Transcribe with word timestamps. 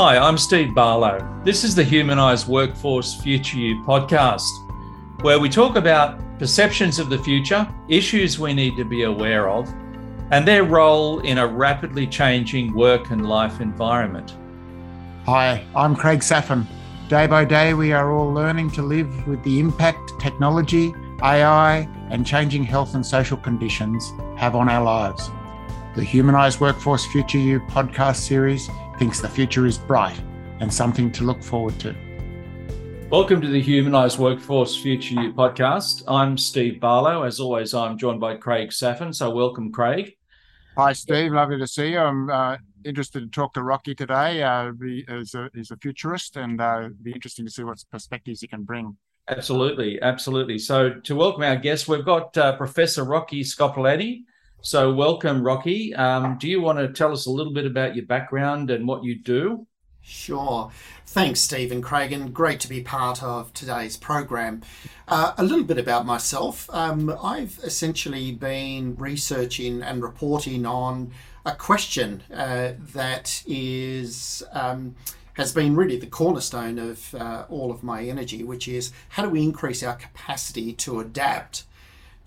Hi, 0.00 0.16
I'm 0.16 0.38
Steve 0.38 0.76
Barlow. 0.76 1.18
This 1.42 1.64
is 1.64 1.74
the 1.74 1.82
Humanised 1.82 2.46
Workforce 2.46 3.20
Future 3.20 3.56
You 3.56 3.82
podcast, 3.82 4.48
where 5.22 5.40
we 5.40 5.48
talk 5.48 5.74
about 5.74 6.20
perceptions 6.38 7.00
of 7.00 7.10
the 7.10 7.18
future, 7.18 7.66
issues 7.88 8.38
we 8.38 8.54
need 8.54 8.76
to 8.76 8.84
be 8.84 9.02
aware 9.02 9.50
of, 9.50 9.68
and 10.30 10.46
their 10.46 10.62
role 10.62 11.18
in 11.22 11.38
a 11.38 11.46
rapidly 11.48 12.06
changing 12.06 12.74
work 12.74 13.10
and 13.10 13.28
life 13.28 13.60
environment. 13.60 14.36
Hi, 15.26 15.66
I'm 15.74 15.96
Craig 15.96 16.20
Saphin. 16.20 16.64
Day 17.08 17.26
by 17.26 17.44
day, 17.44 17.74
we 17.74 17.92
are 17.92 18.12
all 18.12 18.32
learning 18.32 18.70
to 18.74 18.82
live 18.82 19.26
with 19.26 19.42
the 19.42 19.58
impact 19.58 20.12
technology, 20.20 20.94
AI, 21.24 21.88
and 22.10 22.24
changing 22.24 22.62
health 22.62 22.94
and 22.94 23.04
social 23.04 23.36
conditions 23.36 24.12
have 24.36 24.54
on 24.54 24.68
our 24.68 24.84
lives. 24.84 25.28
The 25.96 26.04
Humanised 26.04 26.60
Workforce 26.60 27.04
Future 27.06 27.38
You 27.38 27.58
podcast 27.58 28.18
series 28.18 28.70
thinks 28.98 29.20
the 29.20 29.28
future 29.28 29.64
is 29.64 29.78
bright 29.78 30.20
and 30.58 30.72
something 30.74 31.12
to 31.12 31.22
look 31.22 31.40
forward 31.40 31.78
to. 31.78 31.94
Welcome 33.10 33.40
to 33.40 33.46
the 33.46 33.62
Humanised 33.62 34.18
Workforce 34.18 34.76
Future 34.76 35.14
You 35.14 35.32
podcast. 35.32 36.02
I'm 36.08 36.36
Steve 36.36 36.80
Barlow. 36.80 37.22
As 37.22 37.38
always, 37.38 37.74
I'm 37.74 37.96
joined 37.96 38.20
by 38.20 38.36
Craig 38.36 38.70
Saphin. 38.70 39.14
So, 39.14 39.30
welcome, 39.30 39.70
Craig. 39.70 40.14
Hi, 40.76 40.92
Steve. 40.92 41.32
Lovely 41.32 41.58
to 41.58 41.66
see 41.66 41.92
you. 41.92 42.00
I'm 42.00 42.28
uh, 42.28 42.56
interested 42.84 43.20
to 43.20 43.28
talk 43.28 43.54
to 43.54 43.62
Rocky 43.62 43.94
today. 43.94 44.42
Uh, 44.42 44.72
he's, 44.80 45.34
a, 45.34 45.48
he's 45.54 45.70
a 45.70 45.76
futurist, 45.76 46.36
and 46.36 46.60
uh, 46.60 46.88
be 47.00 47.12
interesting 47.12 47.46
to 47.46 47.52
see 47.52 47.62
what 47.62 47.82
perspectives 47.90 48.40
he 48.40 48.48
can 48.48 48.64
bring. 48.64 48.96
Absolutely, 49.28 50.02
absolutely. 50.02 50.58
So, 50.58 50.90
to 50.90 51.14
welcome 51.14 51.44
our 51.44 51.56
guest, 51.56 51.86
we've 51.86 52.04
got 52.04 52.36
uh, 52.36 52.56
Professor 52.56 53.04
Rocky 53.04 53.42
Scopelliti. 53.44 54.24
So, 54.60 54.92
welcome, 54.92 55.44
Rocky. 55.44 55.94
Um, 55.94 56.36
do 56.36 56.48
you 56.48 56.60
want 56.60 56.78
to 56.78 56.88
tell 56.88 57.12
us 57.12 57.26
a 57.26 57.30
little 57.30 57.52
bit 57.52 57.64
about 57.64 57.94
your 57.94 58.06
background 58.06 58.70
and 58.70 58.88
what 58.88 59.04
you 59.04 59.16
do? 59.16 59.66
Sure. 60.02 60.70
Thanks, 61.06 61.40
Stephen 61.40 61.80
Craig, 61.80 62.12
and 62.12 62.34
great 62.34 62.58
to 62.60 62.68
be 62.68 62.82
part 62.82 63.22
of 63.22 63.54
today's 63.54 63.96
program. 63.96 64.62
Uh, 65.06 65.32
a 65.38 65.44
little 65.44 65.64
bit 65.64 65.78
about 65.78 66.06
myself. 66.06 66.68
Um, 66.70 67.16
I've 67.22 67.60
essentially 67.62 68.32
been 68.32 68.96
researching 68.96 69.80
and 69.82 70.02
reporting 70.02 70.66
on 70.66 71.12
a 71.46 71.54
question 71.54 72.22
uh, 72.34 72.72
that 72.94 73.42
is. 73.46 74.42
Um, 74.52 74.96
has 75.34 75.52
been 75.52 75.76
really 75.76 75.96
the 75.96 76.04
cornerstone 76.04 76.80
of 76.80 77.14
uh, 77.14 77.44
all 77.48 77.70
of 77.70 77.84
my 77.84 78.02
energy, 78.02 78.42
which 78.42 78.66
is 78.66 78.92
how 79.10 79.22
do 79.22 79.28
we 79.28 79.40
increase 79.40 79.84
our 79.84 79.94
capacity 79.94 80.72
to 80.72 80.98
adapt 80.98 81.62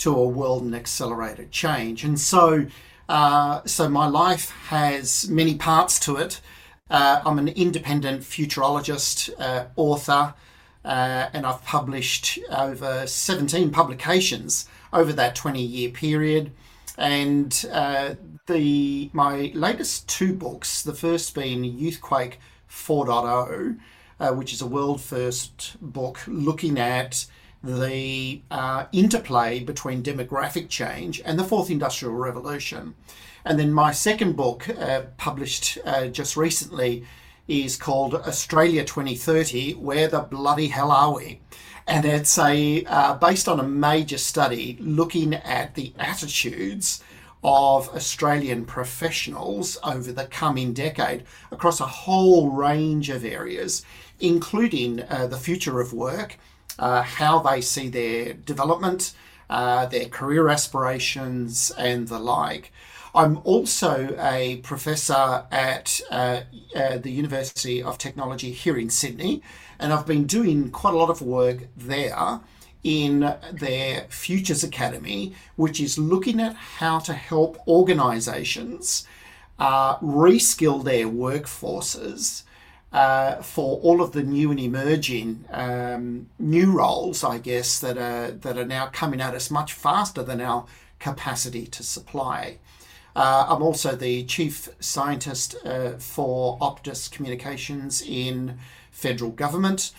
to 0.02 0.16
a 0.16 0.28
world 0.28 0.64
in 0.64 0.74
accelerated 0.74 1.52
change. 1.52 2.04
And 2.04 2.20
so, 2.20 2.66
uh, 3.08 3.62
so 3.66 3.88
my 3.88 4.08
life 4.08 4.50
has 4.68 5.30
many 5.30 5.56
parts 5.56 6.00
to 6.02 6.18
it. 6.18 6.42
Uh, 6.90 7.22
I'm 7.24 7.38
an 7.38 7.48
independent 7.50 8.22
futurologist, 8.22 9.30
uh, 9.40 9.66
author, 9.76 10.34
uh, 10.84 11.30
and 11.34 11.46
I've 11.46 11.64
published 11.64 12.40
over 12.50 13.06
17 13.06 13.70
publications 13.70 14.68
over 14.92 15.14
that 15.14 15.36
20 15.36 15.62
year 15.62 15.92
period. 15.92 16.52
And 16.98 17.66
uh, 17.72 18.16
the 18.48 19.10
my 19.14 19.52
latest 19.54 20.10
two 20.10 20.34
books, 20.34 20.82
the 20.82 20.94
first 20.94 21.36
being 21.36 21.64
Youthquake 21.64 22.34
4.0, 22.70 23.78
uh, 24.20 24.34
which 24.34 24.52
is 24.52 24.62
a 24.62 24.68
world 24.68 25.00
first 25.00 25.78
book 25.80 26.20
looking 26.28 26.80
at 26.80 27.26
the 27.64 28.42
uh, 28.50 28.86
interplay 28.92 29.59
between 29.59 30.02
demographic 30.02 30.67
change 30.70 31.22
and 31.23 31.38
the 31.38 31.44
fourth 31.44 31.70
industrial 31.70 32.16
revolution. 32.16 32.95
And 33.45 33.59
then 33.59 33.73
my 33.73 33.92
second 33.92 34.36
book, 34.36 34.67
uh, 34.70 35.04
published 35.17 35.78
uh, 35.86 36.08
just 36.08 36.38
recently, 36.38 37.06
is 37.48 37.76
called 37.76 38.16
Australia 38.16 38.84
2030 38.84 39.73
Where 39.73 40.08
the 40.08 40.22
Bloody 40.22 40.67
Hell 40.67 40.92
Are 40.92 41.16
We? 41.16 41.42
And 41.88 42.05
it's 42.05 42.38
a 42.38 42.83
uh, 42.86 43.16
based 43.16 43.48
on 43.48 43.60
a 43.60 43.64
major 43.64 44.17
study 44.17 44.78
looking 44.80 45.33
at 45.33 45.76
the 45.76 45.93
attitudes 45.98 47.04
of 47.43 47.89
Australian 47.89 48.66
professionals 48.66 49.78
over 49.83 50.11
the 50.11 50.26
coming 50.26 50.73
decade 50.73 51.23
across 51.52 51.80
a 51.80 51.88
whole 51.88 52.52
range 52.52 53.10
of 53.10 53.26
areas, 53.26 53.83
including 54.20 55.02
uh, 55.10 55.26
the 55.26 55.38
future 55.38 55.82
of 55.82 55.92
work 55.92 56.38
uh, 56.80 57.02
how 57.02 57.39
they 57.39 57.61
see 57.61 57.89
their 57.89 58.33
development, 58.33 59.14
uh, 59.49 59.86
their 59.86 60.05
career 60.05 60.49
aspirations, 60.49 61.71
and 61.77 62.08
the 62.08 62.20
like. 62.20 62.71
I'm 63.14 63.39
also 63.43 64.15
a 64.20 64.58
professor 64.58 65.45
at 65.52 65.99
uh, 66.10 66.42
uh, 66.73 66.98
the 66.98 67.11
University 67.11 67.83
of 67.83 67.98
Technology 67.98 68.52
here 68.52 68.77
in 68.77 68.89
Sydney, 68.89 69.42
and 69.80 69.92
I've 69.92 70.08
been 70.08 70.26
doing 70.26 70.71
quite 70.71 70.93
a 70.93 70.98
lot 70.98 71.10
of 71.10 71.21
work 71.21 71.67
there 71.76 72.39
in 72.83 73.36
their 73.52 74.05
Futures 74.10 74.64
Academy, 74.64 75.33
which 75.55 75.80
is 75.80 75.98
looking 75.98 76.39
at 76.39 76.55
how 76.55 76.99
to 76.99 77.14
help 77.14 77.58
organisations 77.67 79.05
uh, 79.60 79.98
reskill 79.98 80.83
their 80.83 81.05
workforces 81.05 82.43
uh, 82.92 83.42
for 83.42 83.80
all 83.80 84.02
of 84.02 84.12
the 84.12 84.24
new 84.24 84.52
and 84.52 84.60
emerging 84.60 85.46
um, 85.52 86.28
new 86.38 86.72
roles, 86.72 87.24
I 87.24 87.38
guess, 87.38 87.80
that 87.80 87.98
are 87.98 88.32
that 88.32 88.58
are 88.58 88.66
now 88.66 88.88
coming 88.88 89.22
at 89.22 89.34
us 89.34 89.50
much 89.50 89.74
faster 89.74 90.24
than 90.24 90.42
our 90.42 90.66
capacity 91.00 91.66
to 91.68 91.84
supply. 91.84 92.58
Uh, 93.16 93.46
I'm 93.50 93.62
also 93.62 93.96
the 93.96 94.24
chief 94.24 94.70
scientist 94.80 95.56
uh, 95.66 95.92
for 95.98 96.58
Optus 96.60 97.12
Communications 97.12 98.02
in 98.02 98.58
federal 98.92 99.32
government. 99.32 99.92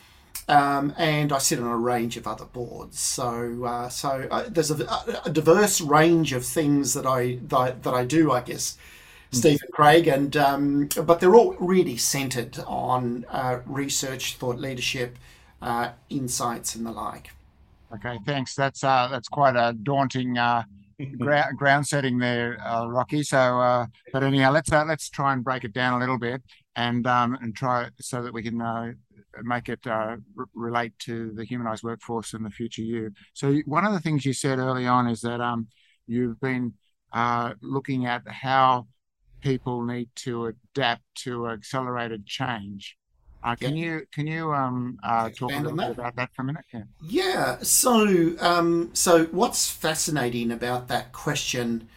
Um, 0.48 0.92
and 0.98 1.32
I 1.32 1.38
sit 1.38 1.60
on 1.60 1.66
a 1.66 1.76
range 1.76 2.16
of 2.16 2.26
other 2.26 2.44
boards. 2.44 2.98
So, 2.98 3.64
uh, 3.64 3.88
so 3.88 4.26
uh, 4.30 4.48
there's 4.48 4.70
a, 4.70 5.20
a, 5.24 5.30
diverse 5.30 5.80
range 5.80 6.32
of 6.32 6.44
things 6.44 6.94
that 6.94 7.06
I 7.06 7.38
that, 7.42 7.84
that 7.84 7.94
I 7.94 8.04
do, 8.04 8.32
I 8.32 8.40
guess, 8.40 8.76
Stephen 9.32 9.68
Craig, 9.72 10.06
and 10.06 10.36
um, 10.36 10.88
but 11.04 11.20
they're 11.20 11.34
all 11.34 11.54
really 11.58 11.96
centered 11.96 12.58
on 12.66 13.24
uh, 13.30 13.60
research, 13.66 14.36
thought 14.36 14.58
leadership, 14.58 15.16
uh, 15.60 15.90
insights, 16.10 16.74
and 16.74 16.84
the 16.86 16.92
like. 16.92 17.30
Okay, 17.94 18.18
thanks. 18.26 18.54
That's 18.54 18.84
uh, 18.84 19.08
that's 19.10 19.28
quite 19.28 19.56
a 19.56 19.72
daunting 19.72 20.38
uh, 20.38 20.64
ground, 21.18 21.56
ground 21.56 21.86
setting 21.86 22.18
there, 22.18 22.58
uh, 22.64 22.86
Rocky. 22.86 23.22
So, 23.22 23.38
uh, 23.38 23.86
but 24.12 24.22
anyhow, 24.22 24.52
let's 24.52 24.70
let's 24.70 25.08
try 25.08 25.32
and 25.32 25.42
break 25.42 25.64
it 25.64 25.72
down 25.72 25.94
a 25.94 25.98
little 25.98 26.18
bit 26.18 26.42
and 26.76 27.06
um, 27.06 27.38
and 27.40 27.56
try 27.56 27.88
so 28.00 28.22
that 28.22 28.32
we 28.32 28.42
can 28.42 28.60
make 29.42 29.68
it 29.68 29.86
uh, 29.86 30.16
r- 30.38 30.46
relate 30.54 30.92
to 31.00 31.32
the 31.32 31.44
humanized 31.44 31.82
workforce 31.82 32.34
and 32.34 32.44
the 32.44 32.50
future 32.50 32.82
you. 32.82 33.10
So 33.34 33.60
one 33.64 33.84
of 33.84 33.92
the 33.92 34.00
things 34.00 34.26
you 34.26 34.32
said 34.32 34.58
early 34.58 34.86
on 34.86 35.08
is 35.08 35.20
that 35.22 35.40
um, 35.40 35.68
you've 36.06 36.40
been 36.40 36.74
uh, 37.12 37.54
looking 37.60 38.06
at 38.06 38.22
how 38.28 38.86
people 39.42 39.82
need 39.82 40.08
to 40.16 40.46
adapt 40.46 41.02
to 41.16 41.48
accelerated 41.48 42.24
change. 42.26 42.96
Uh, 43.44 43.56
can 43.56 43.76
yeah. 43.76 43.84
you 43.84 44.06
can 44.12 44.26
you 44.26 44.52
um, 44.52 44.98
uh, 45.02 45.28
talk 45.30 45.50
a 45.52 45.56
little 45.56 45.76
bit 45.76 45.90
about 45.90 46.14
that 46.16 46.30
for 46.34 46.42
a 46.42 46.44
minute? 46.44 46.64
Yeah. 46.72 46.82
Yeah. 47.02 47.58
So 47.62 48.34
um, 48.40 48.90
so 48.92 49.24
what's 49.26 49.68
fascinating 49.68 50.52
about 50.52 50.88
that 50.88 51.12
question 51.12 51.88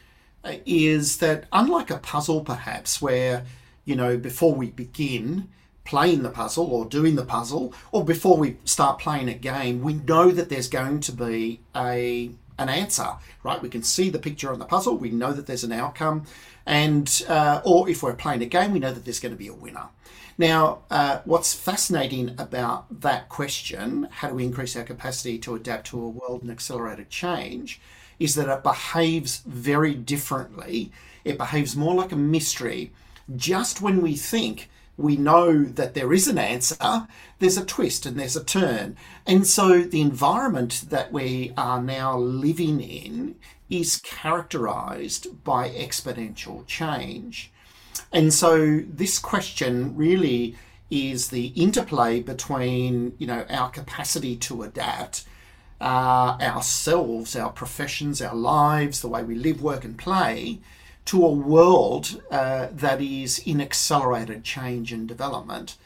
uh, 0.43 0.55
is 0.65 1.19
that 1.19 1.45
unlike 1.51 1.91
a 1.91 1.97
puzzle, 1.97 2.41
perhaps 2.41 3.01
where 3.01 3.45
you 3.85 3.95
know 3.95 4.17
before 4.17 4.55
we 4.55 4.71
begin 4.71 5.49
playing 5.83 6.23
the 6.23 6.31
puzzle 6.31 6.65
or 6.65 6.83
doing 6.85 7.15
the 7.15 7.25
puzzle, 7.25 7.71
or 7.91 8.03
before 8.03 8.37
we 8.37 8.57
start 8.65 8.97
playing 8.97 9.29
a 9.29 9.35
game, 9.35 9.83
we 9.83 9.93
know 9.93 10.31
that 10.31 10.49
there's 10.49 10.67
going 10.67 10.99
to 10.99 11.11
be 11.11 11.59
a 11.75 12.31
an 12.57 12.69
answer, 12.69 13.09
right? 13.43 13.61
We 13.61 13.69
can 13.69 13.83
see 13.83 14.09
the 14.09 14.19
picture 14.19 14.51
on 14.51 14.59
the 14.59 14.65
puzzle. 14.65 14.97
We 14.97 15.09
know 15.09 15.33
that 15.33 15.45
there's 15.47 15.63
an 15.63 15.71
outcome, 15.71 16.25
and 16.65 17.23
uh, 17.27 17.61
or 17.63 17.89
if 17.89 18.01
we're 18.01 18.15
playing 18.15 18.41
a 18.41 18.45
game, 18.45 18.71
we 18.71 18.79
know 18.79 18.91
that 18.91 19.05
there's 19.05 19.19
going 19.19 19.33
to 19.33 19.37
be 19.37 19.47
a 19.47 19.53
winner. 19.53 19.89
Now, 20.37 20.79
uh, 20.91 21.19
what's 21.23 21.53
fascinating 21.53 22.35
about 22.37 23.01
that 23.01 23.29
question, 23.29 24.09
how 24.11 24.29
do 24.29 24.35
we 24.35 24.43
increase 24.43 24.75
our 24.75 24.83
capacity 24.83 25.37
to 25.39 25.55
adapt 25.55 25.87
to 25.87 26.03
a 26.03 26.09
world 26.09 26.43
in 26.43 26.49
accelerated 26.49 27.09
change, 27.09 27.79
is 28.19 28.35
that 28.35 28.49
it 28.49 28.63
behaves 28.63 29.41
very 29.45 29.93
differently. 29.93 30.91
It 31.23 31.37
behaves 31.37 31.75
more 31.75 31.95
like 31.95 32.11
a 32.11 32.17
mystery. 32.17 32.91
Just 33.35 33.81
when 33.81 34.01
we 34.01 34.15
think 34.15 34.69
we 34.97 35.17
know 35.17 35.63
that 35.63 35.93
there 35.93 36.13
is 36.13 36.27
an 36.27 36.37
answer, 36.37 37.07
there's 37.39 37.57
a 37.57 37.65
twist 37.65 38.05
and 38.05 38.19
there's 38.19 38.35
a 38.35 38.43
turn. 38.43 38.95
And 39.25 39.45
so 39.45 39.81
the 39.81 40.01
environment 40.01 40.85
that 40.89 41.11
we 41.11 41.53
are 41.57 41.81
now 41.81 42.17
living 42.17 42.79
in 42.81 43.35
is 43.69 43.97
characterized 43.97 45.43
by 45.43 45.69
exponential 45.69 46.65
change. 46.65 47.51
And 48.11 48.33
so 48.33 48.81
this 48.87 49.19
question 49.19 49.95
really 49.95 50.55
is 50.89 51.29
the 51.29 51.47
interplay 51.47 52.21
between, 52.21 53.13
you 53.17 53.27
know, 53.27 53.45
our 53.49 53.69
capacity 53.69 54.35
to 54.37 54.63
adapt, 54.63 55.25
uh, 55.81 56.37
ourselves, 56.41 57.35
our 57.35 57.49
professions, 57.49 58.21
our 58.21 58.35
lives, 58.35 59.01
the 59.01 59.07
way 59.07 59.23
we 59.23 59.35
live, 59.35 59.61
work, 59.61 59.83
and 59.83 59.97
play, 59.97 60.59
to 61.05 61.25
a 61.25 61.31
world 61.31 62.21
uh, 62.31 62.67
that 62.71 63.01
is 63.01 63.39
in 63.45 63.61
accelerated 63.61 64.43
change 64.43 64.91
and 64.91 65.07
development. 65.07 65.77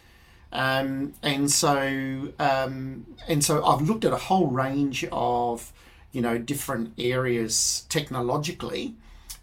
Um, 0.51 1.13
and 1.21 1.51
so 1.51 2.33
um, 2.39 3.05
and 3.27 3.43
so 3.43 3.63
I've 3.63 3.81
looked 3.81 4.05
at 4.05 4.13
a 4.13 4.17
whole 4.17 4.47
range 4.47 5.05
of 5.11 5.71
you 6.11 6.21
know 6.21 6.37
different 6.37 6.93
areas 6.97 7.85
technologically 7.89 8.95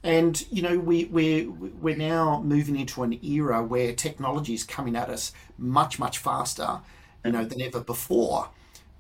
and 0.03 0.47
you 0.51 0.63
know 0.63 0.79
we 0.79 1.05
we 1.07 1.47
we're 1.47 1.97
now 1.97 2.41
moving 2.43 2.77
into 2.77 3.03
an 3.03 3.19
era 3.25 3.63
where 3.63 3.93
technology 3.93 4.55
is 4.55 4.65
coming 4.65 4.97
at 4.97 5.09
us 5.09 5.33
much 5.59 5.99
much 5.99 6.19
faster 6.19 6.81
you 7.25 7.33
know 7.33 7.45
than 7.45 7.61
ever 7.61 7.81
before 7.81 8.49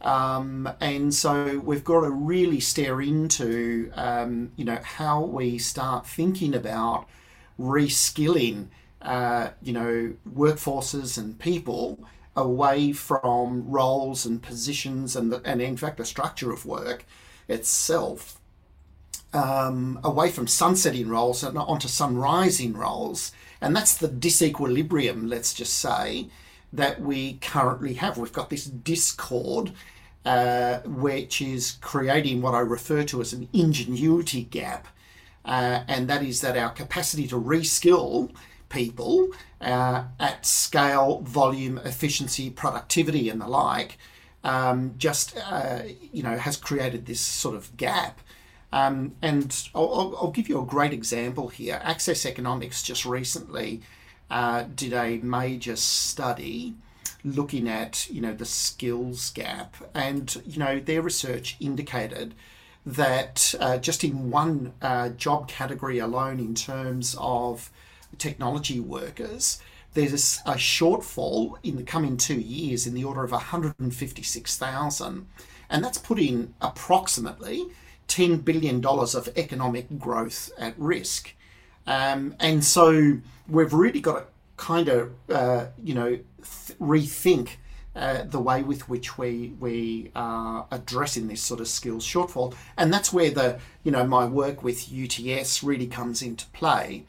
um, 0.06 0.70
and 0.80 1.12
so 1.12 1.58
we've 1.58 1.82
got 1.82 2.02
to 2.02 2.10
really 2.10 2.60
stare 2.60 3.00
into 3.00 3.90
um, 3.94 4.52
you 4.54 4.64
know 4.64 4.78
how 4.82 5.20
we 5.20 5.58
start 5.58 6.06
thinking 6.06 6.54
about 6.54 7.08
reskilling 7.58 8.68
uh, 9.02 9.48
you 9.60 9.72
know 9.72 10.14
workforces 10.32 11.18
and 11.18 11.40
people 11.40 11.98
away 12.36 12.92
from 12.92 13.68
roles 13.68 14.24
and 14.24 14.42
positions 14.42 15.16
and 15.16 15.32
the, 15.32 15.42
and 15.44 15.60
in 15.60 15.76
fact 15.76 15.96
the 15.96 16.04
structure 16.04 16.52
of 16.52 16.64
work 16.64 17.04
itself 17.48 18.38
um, 19.32 19.98
away 20.04 20.30
from 20.30 20.46
sunsetting 20.46 21.08
roles 21.08 21.42
and 21.42 21.58
onto 21.58 21.88
sunrising 21.88 22.76
roles 22.76 23.32
and 23.60 23.74
that's 23.74 23.96
the 23.96 24.08
disequilibrium 24.08 25.28
let's 25.28 25.52
just 25.52 25.74
say 25.74 26.28
that 26.72 27.00
we 27.00 27.34
currently 27.34 27.94
have. 27.94 28.18
We've 28.18 28.32
got 28.32 28.50
this 28.50 28.64
discord, 28.64 29.72
uh, 30.26 30.80
which 30.80 31.40
is 31.40 31.78
creating 31.80 32.42
what 32.42 32.52
I 32.52 32.58
refer 32.58 33.04
to 33.04 33.20
as 33.20 33.32
an 33.32 33.48
ingenuity 33.52 34.42
gap, 34.42 34.88
uh, 35.44 35.84
and 35.86 36.08
that 36.08 36.24
is 36.24 36.40
that 36.40 36.56
our 36.56 36.70
capacity 36.70 37.28
to 37.28 37.40
reskill 37.40 38.32
people 38.68 39.28
uh, 39.60 40.02
at 40.18 40.44
scale, 40.44 41.20
volume, 41.20 41.78
efficiency, 41.78 42.50
productivity, 42.50 43.28
and 43.28 43.40
the 43.40 43.46
like, 43.46 43.98
um, 44.42 44.94
just 44.98 45.38
uh, 45.46 45.82
you 46.12 46.24
know 46.24 46.36
has 46.36 46.56
created 46.56 47.06
this 47.06 47.20
sort 47.20 47.54
of 47.54 47.76
gap. 47.76 48.20
Um, 48.72 49.14
and 49.22 49.56
I'll, 49.76 50.16
I'll, 50.20 50.32
give 50.32 50.48
you 50.48 50.60
a 50.60 50.66
great 50.66 50.92
example 50.92 51.48
here. 51.48 51.80
Access 51.84 52.26
Economics 52.26 52.82
just 52.82 53.06
recently 53.06 53.80
uh, 54.28 54.64
did 54.74 54.92
a 54.92 55.18
major 55.18 55.76
study 55.76 56.74
looking 57.26 57.68
at 57.68 58.08
you 58.10 58.20
know 58.20 58.32
the 58.32 58.44
skills 58.44 59.30
gap, 59.30 59.76
and 59.94 60.42
you 60.46 60.58
know 60.58 60.80
their 60.80 61.02
research 61.02 61.56
indicated 61.60 62.34
that 62.84 63.54
uh, 63.58 63.76
just 63.78 64.04
in 64.04 64.30
one 64.30 64.72
uh, 64.80 65.08
job 65.10 65.48
category 65.48 65.98
alone, 65.98 66.38
in 66.38 66.54
terms 66.54 67.16
of 67.18 67.70
technology 68.16 68.78
workers, 68.78 69.60
there's 69.94 70.40
a 70.46 70.54
shortfall 70.54 71.56
in 71.62 71.76
the 71.76 71.82
coming 71.82 72.16
two 72.16 72.38
years 72.38 72.86
in 72.86 72.94
the 72.94 73.02
order 73.02 73.24
of 73.24 73.32
156,000, 73.32 75.26
and 75.68 75.84
that's 75.84 75.98
putting 75.98 76.54
approximately 76.60 77.66
$10 78.08 78.44
billion 78.44 78.84
of 78.84 79.28
economic 79.36 79.98
growth 79.98 80.50
at 80.58 80.78
risk. 80.78 81.34
Um, 81.86 82.34
and 82.38 82.64
so 82.64 83.18
we've 83.48 83.72
really 83.72 84.00
got 84.00 84.18
to 84.18 84.26
kind 84.56 84.88
of, 84.88 85.12
uh, 85.30 85.66
you 85.82 85.94
know, 85.94 86.18
th- 86.66 86.78
rethink 86.78 87.50
uh, 87.94 88.24
the 88.24 88.40
way 88.40 88.62
with 88.62 88.88
which 88.88 89.16
we 89.16 89.54
we 89.58 90.10
are 90.14 90.66
addressing 90.70 91.28
this 91.28 91.40
sort 91.40 91.60
of 91.60 91.68
skills 91.68 92.04
shortfall, 92.04 92.54
and 92.76 92.92
that's 92.92 93.12
where 93.12 93.30
the 93.30 93.58
you 93.84 93.90
know 93.90 94.06
my 94.06 94.26
work 94.26 94.62
with 94.62 94.92
UTS 94.92 95.62
really 95.62 95.86
comes 95.86 96.20
into 96.20 96.46
play, 96.48 97.04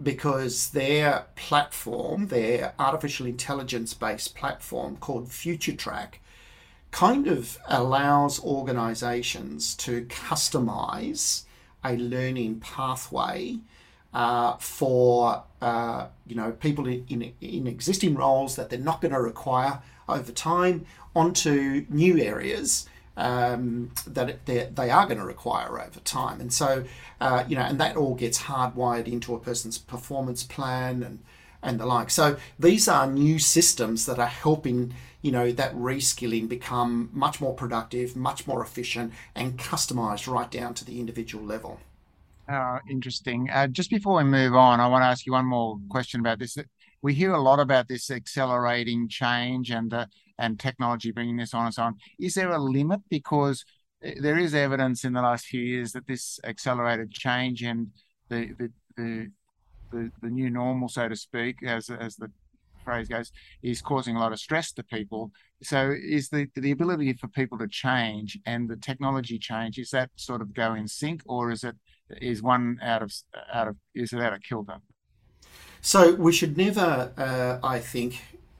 because 0.00 0.70
their 0.70 1.26
platform, 1.34 2.28
their 2.28 2.72
artificial 2.78 3.26
intelligence 3.26 3.94
based 3.94 4.36
platform 4.36 4.96
called 4.96 5.28
FutureTrack, 5.28 6.14
kind 6.92 7.26
of 7.26 7.58
allows 7.66 8.42
organisations 8.42 9.74
to 9.74 10.04
customize 10.06 11.44
a 11.84 11.96
learning 11.96 12.60
pathway 12.60 13.58
uh, 14.14 14.56
for 14.56 15.42
uh, 15.60 16.06
you 16.26 16.34
know 16.34 16.52
people 16.52 16.86
in, 16.86 17.04
in, 17.08 17.32
in 17.40 17.66
existing 17.66 18.14
roles 18.14 18.56
that 18.56 18.70
they're 18.70 18.78
not 18.78 19.00
going 19.00 19.12
to 19.12 19.20
require 19.20 19.80
over 20.08 20.32
time 20.32 20.86
onto 21.14 21.84
new 21.88 22.18
areas 22.18 22.88
um, 23.18 23.90
that 24.06 24.46
they 24.46 24.90
are 24.90 25.06
going 25.06 25.18
to 25.18 25.24
require 25.24 25.80
over 25.80 26.00
time. 26.00 26.40
And 26.40 26.52
so, 26.52 26.84
uh, 27.20 27.44
you 27.48 27.56
know, 27.56 27.62
and 27.62 27.80
that 27.80 27.96
all 27.96 28.14
gets 28.14 28.42
hardwired 28.42 29.08
into 29.08 29.34
a 29.34 29.40
person's 29.40 29.76
performance 29.76 30.44
plan 30.44 31.02
and 31.02 31.18
and 31.60 31.80
the 31.80 31.86
like. 31.86 32.08
So 32.08 32.36
these 32.56 32.86
are 32.86 33.10
new 33.10 33.40
systems 33.40 34.06
that 34.06 34.20
are 34.20 34.26
helping, 34.26 34.94
you 35.22 35.32
know, 35.32 35.50
that 35.50 35.74
reskilling 35.74 36.48
become 36.48 37.10
much 37.12 37.40
more 37.40 37.52
productive, 37.52 38.14
much 38.14 38.46
more 38.46 38.62
efficient, 38.62 39.12
and 39.34 39.58
customized 39.58 40.32
right 40.32 40.48
down 40.48 40.74
to 40.74 40.84
the 40.84 41.00
individual 41.00 41.44
level. 41.44 41.80
Oh, 42.50 42.78
interesting. 42.88 43.50
Uh, 43.50 43.66
just 43.66 43.90
before 43.90 44.16
we 44.16 44.24
move 44.24 44.54
on, 44.54 44.80
I 44.80 44.86
want 44.88 45.02
to 45.02 45.06
ask 45.06 45.26
you 45.26 45.32
one 45.32 45.44
more 45.44 45.78
question 45.90 46.20
about 46.20 46.38
this. 46.38 46.56
We 47.02 47.12
hear 47.14 47.32
a 47.32 47.40
lot 47.40 47.60
about 47.60 47.88
this 47.88 48.10
accelerating 48.10 49.08
change 49.08 49.70
and 49.70 49.92
uh, 49.92 50.06
and 50.38 50.58
technology 50.58 51.10
bringing 51.12 51.36
this 51.36 51.52
on 51.52 51.66
and 51.66 51.74
so 51.74 51.82
on. 51.82 51.96
Is 52.18 52.34
there 52.34 52.50
a 52.50 52.58
limit? 52.58 53.00
Because 53.10 53.64
eh, 54.02 54.14
there 54.20 54.38
is 54.38 54.54
evidence 54.54 55.04
in 55.04 55.12
the 55.12 55.20
last 55.20 55.46
few 55.46 55.60
years 55.60 55.92
that 55.92 56.06
this 56.06 56.40
accelerated 56.42 57.10
change 57.12 57.62
and 57.62 57.88
the 58.30 58.52
the 58.58 58.72
the, 58.96 59.30
the, 59.92 60.10
the 60.22 60.30
new 60.30 60.48
normal, 60.48 60.88
so 60.88 61.08
to 61.08 61.16
speak, 61.16 61.62
as 61.62 61.90
as 61.90 62.16
the 62.16 62.30
phrase 62.88 63.08
goes, 63.08 63.30
is 63.62 63.80
causing 63.82 64.16
a 64.16 64.20
lot 64.20 64.32
of 64.32 64.38
stress 64.38 64.72
to 64.72 64.82
people. 64.82 65.30
So, 65.62 65.78
is 66.16 66.28
the 66.34 66.42
the 66.54 66.72
ability 66.76 67.12
for 67.20 67.28
people 67.28 67.58
to 67.58 67.68
change 67.68 68.30
and 68.46 68.60
the 68.72 68.76
technology 68.90 69.38
change 69.50 69.74
is 69.78 69.90
that 69.90 70.08
sort 70.16 70.40
of 70.44 70.48
go 70.54 70.68
in 70.80 70.86
sync, 70.88 71.22
or 71.26 71.50
is 71.50 71.62
it 71.64 71.76
is 72.32 72.42
one 72.42 72.78
out 72.82 73.02
of 73.02 73.10
out 73.52 73.68
of 73.68 73.76
is 73.94 74.12
it 74.12 74.20
out 74.20 74.32
of 74.32 74.40
kilter? 74.42 74.78
So 75.80 76.14
we 76.14 76.32
should 76.32 76.56
never, 76.56 77.12
uh, 77.16 77.66
I 77.66 77.78
think, 77.78 78.10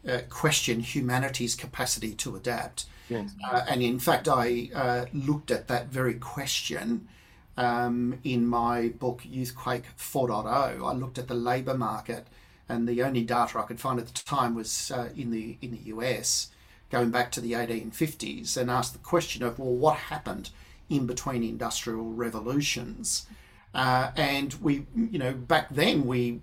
uh, 0.09 0.21
question 0.29 0.81
humanity's 0.81 1.55
capacity 1.55 2.15
to 2.15 2.37
adapt. 2.37 2.87
Yes. 3.09 3.35
Uh, 3.51 3.63
and 3.69 3.83
in 3.83 3.99
fact, 3.99 4.29
I 4.29 4.71
uh, 4.75 5.05
looked 5.13 5.51
at 5.51 5.69
that 5.69 5.89
very 5.89 6.15
question 6.15 7.09
um, 7.57 8.19
in 8.23 8.47
my 8.47 8.89
book 8.89 9.23
Youthquake 9.25 9.85
4.0. 9.99 10.47
I 10.47 10.93
looked 10.93 11.19
at 11.19 11.29
the 11.29 11.35
labour 11.35 11.77
market, 11.77 12.27
and 12.69 12.89
the 12.89 13.03
only 13.03 13.23
data 13.23 13.59
I 13.59 13.63
could 13.63 13.81
find 13.81 13.99
at 13.99 14.07
the 14.07 14.13
time 14.13 14.55
was 14.55 14.91
uh, 14.91 15.09
in 15.17 15.31
the 15.31 15.57
in 15.61 15.71
the 15.73 15.91
US, 15.95 16.49
going 16.91 17.11
back 17.11 17.33
to 17.33 17.41
the 17.41 17.53
1850s, 17.53 18.57
and 18.57 18.71
asked 18.71 18.93
the 18.93 18.99
question 18.99 19.43
of 19.43 19.59
well, 19.59 19.73
what 19.73 19.97
happened 19.97 20.51
in 20.89 21.07
between 21.07 21.43
industrial 21.43 22.13
revolutions. 22.13 23.27
Uh, 23.75 24.11
and 24.17 24.55
we, 24.55 24.87
you 24.97 25.19
know, 25.19 25.33
back 25.33 25.69
then 25.71 26.07
we 26.07 26.41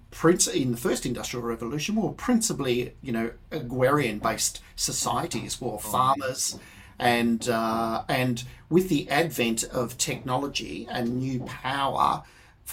in 0.54 0.72
the 0.72 0.78
first 0.78 1.06
industrial 1.06 1.46
revolution 1.46 1.96
we 1.96 2.04
were 2.04 2.14
principally, 2.14 2.94
you 3.02 3.12
know, 3.12 3.32
agrarian-based 3.52 4.62
societies, 4.76 5.60
were 5.60 5.80
farmers, 5.80 6.60
and 7.00 7.50
uh, 7.50 8.04
and 8.08 8.44
with 8.70 8.90
the 8.90 9.10
advent 9.10 9.64
of 9.64 9.98
technology 9.98 10.88
and 10.90 11.18
new 11.18 11.40
power 11.42 12.24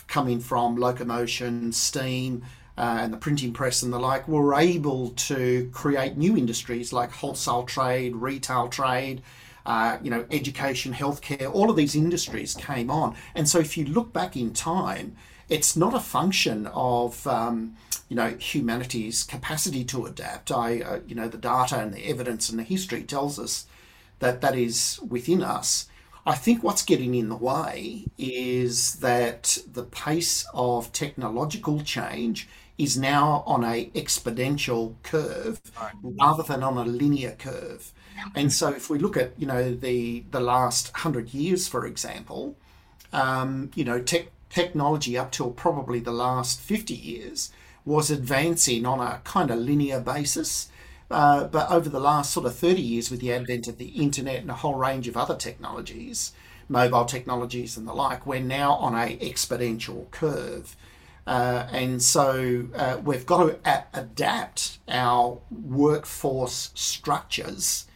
coming 0.07 0.41
from 0.41 0.77
locomotion, 0.77 1.73
steam, 1.73 2.43
uh, 2.77 2.99
and 3.01 3.13
the 3.13 3.19
printing 3.19 3.53
press 3.53 3.83
and 3.83 3.93
the 3.93 3.99
like, 3.99 4.27
were 4.29 4.55
able 4.55 5.11
to 5.11 5.69
create 5.73 6.17
new 6.17 6.37
industries 6.37 6.93
like 6.93 7.11
wholesale 7.13 7.65
trade, 7.65 8.17
retail 8.17 8.69
trade, 8.69 9.23
uh, 9.67 9.99
you 10.03 10.11
know, 10.11 10.25
education, 10.31 10.93
healthcare, 10.93 11.53
all 11.53 11.71
of 11.71 11.77
these 11.77 11.95
industries 11.95 12.55
came 12.55 12.91
on. 12.91 13.15
And 13.35 13.49
so 13.49 13.59
if 13.59 13.77
you 13.77 13.85
look 13.85 14.13
back 14.13 14.37
in 14.37 14.53
time, 14.53 15.17
it's 15.49 15.77
not 15.77 15.95
a 15.95 16.01
function 16.01 16.67
of, 16.69 17.27
um, 17.27 17.77
you 18.09 18.17
know, 18.17 18.29
humanity's 18.29 19.23
capacity 19.23 19.85
to 19.85 20.07
adapt. 20.07 20.51
I, 20.51 20.81
uh, 20.81 21.01
you 21.07 21.15
know, 21.15 21.29
the 21.29 21.39
data 21.39 21.79
and 21.79 21.93
the 21.93 22.07
evidence 22.07 22.49
and 22.49 22.59
the 22.59 22.65
history 22.65 23.03
tells 23.03 23.39
us 23.39 23.67
that 24.19 24.41
that 24.41 24.57
is 24.57 24.99
within 25.07 25.43
us. 25.43 25.89
I 26.25 26.37
think 26.37 26.63
what's 26.63 26.85
getting 26.85 27.15
in 27.15 27.29
the 27.29 27.37
way 27.37 28.07
is 28.17 28.95
that 29.01 29.59
the 29.71 29.83
pace 29.83 30.47
of 30.55 30.93
technological 30.93 31.81
change 31.81 32.49
is 32.83 32.99
now 32.99 33.45
on 33.47 33.63
a 33.63 33.87
exponential 33.95 34.95
curve 35.05 35.61
right. 35.81 35.93
rather 36.03 36.43
than 36.43 36.63
on 36.65 36.77
a 36.77 36.85
linear 36.85 37.33
curve. 37.39 37.93
And 38.35 38.53
so, 38.53 38.69
if 38.69 38.91
we 38.91 38.99
look 38.99 39.17
at 39.17 39.33
you 39.39 39.47
know 39.47 39.75
the 39.75 40.25
the 40.31 40.41
last 40.41 40.91
hundred 40.97 41.33
years, 41.33 41.69
for 41.69 41.87
example, 41.87 42.57
um, 43.13 43.71
you 43.75 43.85
know 43.85 44.01
tech, 44.01 44.27
technology 44.51 45.17
up 45.17 45.31
till 45.33 45.51
probably 45.51 46.01
the 46.01 46.13
last 46.13 46.61
fifty 46.61 46.95
years 46.95 47.51
was 47.85 48.11
advancing 48.11 48.87
on 48.87 49.01
a 49.01 49.21
kind 49.25 49.51
of 49.51 49.59
linear 49.59 50.01
basis. 50.01 50.69
Uh, 51.11 51.45
but 51.45 51.71
over 51.71 51.91
the 51.91 52.01
last 52.01 52.33
sort 52.33 52.47
of 52.47 52.55
30 52.55 52.81
years, 52.81 53.11
with 53.11 53.21
the 53.21 53.33
advent 53.33 53.69
of 53.69 53.77
the 53.77 53.89
internet 53.89 54.41
and 54.41 54.51
a 54.51 54.55
whole 54.55 54.77
range 54.77 55.07
of 55.09 55.17
other 55.17 55.37
technologies, 55.37 56.33
mobile 56.69 57.05
technologies 57.05 57.77
and 57.77 57.87
the 57.87 57.93
like, 57.93 58.25
we're 58.25 58.41
now 58.41 58.73
on 58.75 58.95
a 58.95 59.17
exponential 59.19 60.11
curve. 60.11 60.75
Uh, 61.27 61.67
and 61.71 62.03
so 62.03 62.67
uh, 62.75 62.99
we've 63.05 63.27
got 63.27 63.47
to 63.47 63.59
a- 63.65 63.85
adapt 63.95 64.79
our 64.89 65.39
workforce 65.51 66.71
structures 66.75 67.87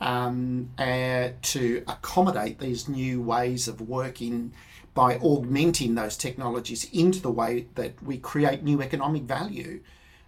um, 0.00 0.70
uh, 0.78 1.28
to 1.42 1.84
accommodate 1.86 2.58
these 2.58 2.88
new 2.88 3.22
ways 3.22 3.68
of 3.68 3.80
working 3.80 4.52
by 4.94 5.16
augmenting 5.18 5.94
those 5.94 6.16
technologies 6.16 6.88
into 6.92 7.20
the 7.20 7.30
way 7.30 7.66
that 7.76 8.02
we 8.02 8.18
create 8.18 8.62
new 8.62 8.82
economic 8.82 9.22
value. 9.22 9.80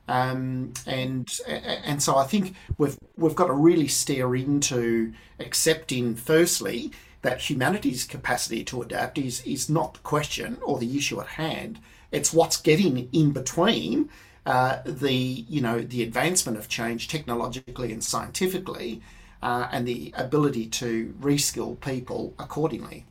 Um, 0.07 0.75
and 0.87 1.29
and 1.47 2.03
so 2.03 2.17
I 2.17 2.25
think 2.25 2.55
we've 2.77 2.97
we've 3.17 3.35
got 3.35 3.47
to 3.47 3.55
really 3.55 3.89
steer 3.89 4.35
into 4.37 5.13
accepting 5.41 6.15
firstly 6.15 6.93
that 7.23 7.49
humanity's 7.51 8.05
capacity 8.05 8.63
to 8.65 8.83
adapt 8.83 9.17
is 9.19 9.41
is 9.47 9.71
not 9.71 9.95
the 9.95 10.01
question 10.01 10.59
or 10.63 10.79
the 10.79 10.97
issue 10.97 11.21
at 11.21 11.27
hand. 11.27 11.81
It's 12.14 12.33
what's 12.33 12.56
getting 12.56 13.09
in 13.12 13.33
between 13.33 14.09
uh, 14.47 14.78
the 14.85 15.12
you 15.12 15.61
know 15.61 15.80
the 15.80 16.02
advancement 16.02 16.59
of 16.59 16.68
change 16.68 17.09
technologically 17.09 17.92
and 17.92 18.04
scientifically, 18.04 19.00
uh, 19.42 19.68
and 19.73 19.87
the 19.87 20.12
ability 20.16 20.66
to 20.66 21.14
reskill 21.21 21.80
people 21.80 22.35
accordingly. 22.38 23.06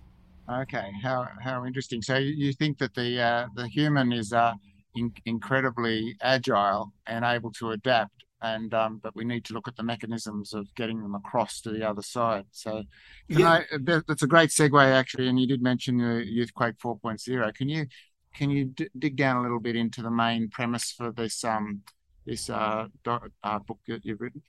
Okay, 0.50 0.92
how 1.02 1.28
how 1.42 1.66
interesting. 1.66 2.02
So 2.02 2.18
you 2.18 2.54
think 2.54 2.78
that 2.80 2.94
the 2.94 3.20
uh, 3.20 3.48
the 3.56 3.68
human 3.68 4.14
is 4.14 4.32
uh, 4.32 4.54
in, 4.96 5.12
incredibly 5.26 6.16
agile 6.22 6.94
and 7.08 7.26
able 7.26 7.52
to 7.54 7.72
adapt, 7.72 8.24
and 8.42 8.74
um, 8.74 9.00
but 9.02 9.16
we 9.16 9.26
need 9.26 9.44
to 9.46 9.54
look 9.54 9.68
at 9.68 9.76
the 9.76 9.84
mechanisms 9.84 10.54
of 10.54 10.68
getting 10.76 11.02
them 11.02 11.16
across 11.16 11.62
to 11.62 11.72
the 11.72 11.88
other 11.88 12.02
side. 12.02 12.46
So, 12.52 12.84
yeah. 13.28 13.50
I, 13.50 13.64
that's 13.82 14.22
a 14.22 14.28
great 14.28 14.50
segue 14.50 14.86
actually. 14.86 15.30
And 15.30 15.40
you 15.40 15.48
did 15.48 15.64
mention 15.64 15.98
the 15.98 16.26
Youthquake 16.26 16.78
4.0. 16.78 17.56
Can 17.56 17.70
you 17.70 17.86
can 18.34 18.50
you 18.50 18.66
d- 18.66 18.90
dig 18.98 19.16
down 19.16 19.38
a 19.38 19.42
little 19.42 19.60
bit 19.60 19.76
into 19.76 20.02
the 20.02 20.12
main 20.12 20.50
premise 20.50 20.92
for 20.92 21.12
this 21.12 21.44
um 21.44 21.84
this 22.26 22.50
uh, 22.50 22.88
do- 23.04 23.20
uh 23.44 23.60
book 23.60 23.80
that 23.88 24.06
you've 24.06 24.22
written? 24.22 24.42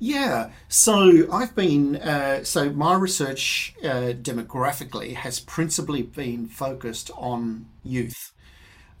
Yeah, 0.00 0.50
so 0.68 1.26
I've 1.32 1.54
been 1.56 1.96
uh, 1.96 2.44
so 2.44 2.70
my 2.70 2.94
research 2.94 3.74
uh, 3.82 4.12
demographically 4.14 5.14
has 5.14 5.40
principally 5.40 6.02
been 6.02 6.46
focused 6.46 7.10
on 7.16 7.66
youth, 7.82 8.32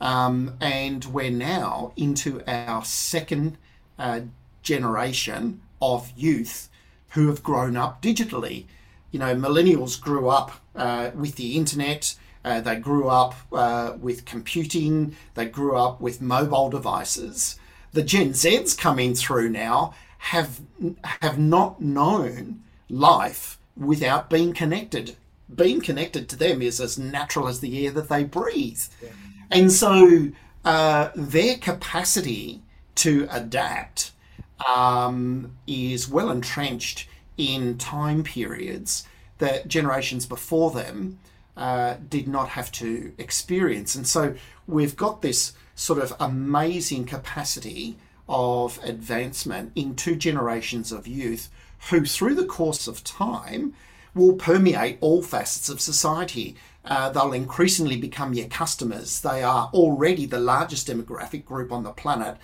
um, 0.00 0.56
and 0.60 1.04
we're 1.06 1.30
now 1.30 1.92
into 1.96 2.42
our 2.48 2.84
second 2.84 3.58
uh, 3.98 4.22
generation 4.62 5.62
of 5.82 6.12
youth 6.16 6.68
who 7.10 7.28
have 7.28 7.42
grown 7.42 7.76
up 7.76 8.02
digitally. 8.02 8.66
You 9.12 9.20
know, 9.20 9.34
millennials 9.36 10.00
grew 10.00 10.28
up 10.28 10.52
uh, 10.76 11.10
with 11.14 11.36
the 11.36 11.56
internet. 11.56 12.16
Uh, 12.44 12.60
they 12.60 12.76
grew 12.76 13.08
up 13.08 13.34
uh, 13.52 13.94
with 14.00 14.24
computing. 14.24 15.16
They 15.34 15.46
grew 15.46 15.76
up 15.76 16.00
with 16.00 16.20
mobile 16.20 16.70
devices. 16.70 17.58
The 17.92 18.02
Gen 18.02 18.30
Zs 18.30 18.76
coming 18.76 19.14
through 19.14 19.50
now 19.50 19.94
have 20.18 20.60
have 21.22 21.38
not 21.38 21.80
known 21.80 22.62
life 22.88 23.58
without 23.76 24.30
being 24.30 24.52
connected. 24.52 25.16
Being 25.54 25.80
connected 25.80 26.28
to 26.28 26.36
them 26.36 26.60
is 26.60 26.80
as 26.80 26.98
natural 26.98 27.48
as 27.48 27.60
the 27.60 27.86
air 27.86 27.92
that 27.92 28.08
they 28.08 28.24
breathe. 28.24 28.82
Yeah. 29.02 29.10
And 29.50 29.72
so 29.72 30.28
uh, 30.64 31.10
their 31.14 31.56
capacity 31.56 32.62
to 32.96 33.26
adapt 33.30 34.12
um, 34.66 35.56
is 35.66 36.08
well 36.08 36.30
entrenched 36.30 37.08
in 37.36 37.78
time 37.78 38.22
periods 38.22 39.06
that 39.38 39.68
generations 39.68 40.26
before 40.26 40.72
them 40.72 41.18
uh, 41.58 41.96
did 42.08 42.28
not 42.28 42.50
have 42.50 42.70
to 42.70 43.12
experience. 43.18 43.96
And 43.96 44.06
so 44.06 44.34
we've 44.66 44.96
got 44.96 45.22
this 45.22 45.52
sort 45.74 45.98
of 45.98 46.14
amazing 46.20 47.04
capacity 47.04 47.98
of 48.28 48.78
advancement 48.84 49.72
in 49.74 49.96
two 49.96 50.14
generations 50.14 50.92
of 50.92 51.08
youth 51.08 51.50
who, 51.90 52.04
through 52.04 52.36
the 52.36 52.46
course 52.46 52.86
of 52.86 53.02
time, 53.02 53.74
will 54.14 54.34
permeate 54.34 54.98
all 55.00 55.20
facets 55.20 55.68
of 55.68 55.80
society. 55.80 56.56
Uh, 56.84 57.10
they'll 57.10 57.32
increasingly 57.32 57.96
become 57.96 58.34
your 58.34 58.48
customers. 58.48 59.20
They 59.20 59.42
are 59.42 59.68
already 59.74 60.26
the 60.26 60.40
largest 60.40 60.86
demographic 60.88 61.44
group 61.44 61.72
on 61.72 61.82
the 61.82 61.90
planet. 61.90 62.36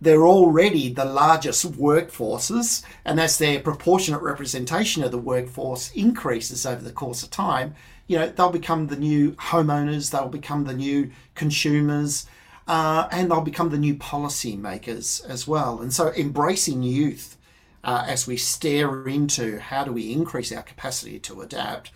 They're 0.00 0.26
already 0.26 0.92
the 0.92 1.04
largest 1.04 1.72
workforces, 1.72 2.82
and 3.04 3.20
as 3.20 3.36
their 3.36 3.60
proportionate 3.60 4.22
representation 4.22 5.04
of 5.04 5.10
the 5.10 5.18
workforce 5.18 5.90
increases 5.92 6.64
over 6.64 6.82
the 6.82 6.92
course 6.92 7.22
of 7.22 7.30
time, 7.30 7.74
you 8.10 8.18
know 8.18 8.28
they'll 8.28 8.50
become 8.50 8.88
the 8.88 8.96
new 8.96 9.32
homeowners. 9.32 10.10
They'll 10.10 10.28
become 10.28 10.64
the 10.64 10.74
new 10.74 11.12
consumers. 11.36 12.26
Uh, 12.66 13.08
and 13.10 13.30
they'll 13.30 13.40
become 13.40 13.70
the 13.70 13.78
new 13.78 13.94
policy 13.94 14.54
makers 14.56 15.20
as 15.28 15.46
well. 15.46 15.80
And 15.80 15.92
so, 15.92 16.12
embracing 16.12 16.82
youth 16.82 17.36
uh, 17.82 18.04
as 18.06 18.26
we 18.26 18.36
stare 18.36 19.06
into 19.08 19.58
how 19.58 19.84
do 19.84 19.92
we 19.92 20.12
increase 20.12 20.52
our 20.52 20.62
capacity 20.62 21.18
to 21.20 21.40
adapt 21.40 21.90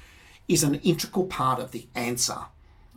is 0.48 0.62
an 0.62 0.76
integral 0.76 1.26
part 1.26 1.60
of 1.60 1.72
the 1.72 1.86
answer 1.94 2.38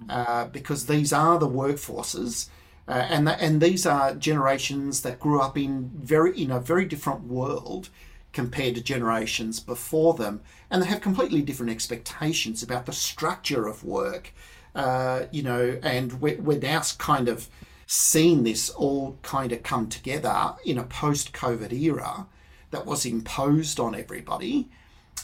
uh, 0.10 0.46
because 0.46 0.86
these 0.86 1.12
are 1.12 1.40
the 1.40 1.48
workforces. 1.48 2.50
Uh, 2.88 3.06
and, 3.10 3.28
the, 3.28 3.42
and 3.42 3.62
these 3.62 3.86
are 3.86 4.14
generations 4.16 5.02
that 5.02 5.20
grew 5.20 5.42
up 5.42 5.58
in 5.58 5.92
very 5.96 6.40
in 6.40 6.52
a 6.52 6.60
very 6.60 6.86
different 6.86 7.24
world 7.24 7.90
compared 8.38 8.76
to 8.76 8.82
generations 8.84 9.60
before 9.60 10.14
them, 10.14 10.42
and 10.70 10.80
they 10.80 10.86
have 10.86 11.02
completely 11.02 11.42
different 11.42 11.72
expectations 11.72 12.62
about 12.62 12.86
the 12.86 12.94
structure 12.94 13.66
of 13.68 13.84
work. 13.84 14.32
Uh, 14.76 15.24
you 15.32 15.42
know, 15.42 15.80
and 15.82 16.22
we're, 16.22 16.40
we're 16.40 16.60
now 16.60 16.80
kind 17.00 17.28
of 17.30 17.50
seeing 17.88 18.44
this 18.44 18.70
all 18.70 19.18
kind 19.24 19.52
of 19.52 19.64
come 19.64 19.90
together 19.90 20.54
in 20.64 20.78
a 20.78 20.84
post-COVID 20.84 21.74
era 21.74 22.28
that 22.70 22.86
was 22.86 23.08
imposed 23.08 23.80
on 23.80 23.96
everybody 23.96 24.70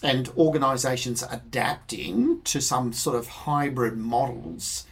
and 0.02 0.30
organizations 0.30 1.24
adapting 1.30 2.42
to 2.42 2.60
some 2.60 2.92
sort 2.94 3.16
of 3.16 3.28
hybrid 3.28 3.96
models 3.96 4.88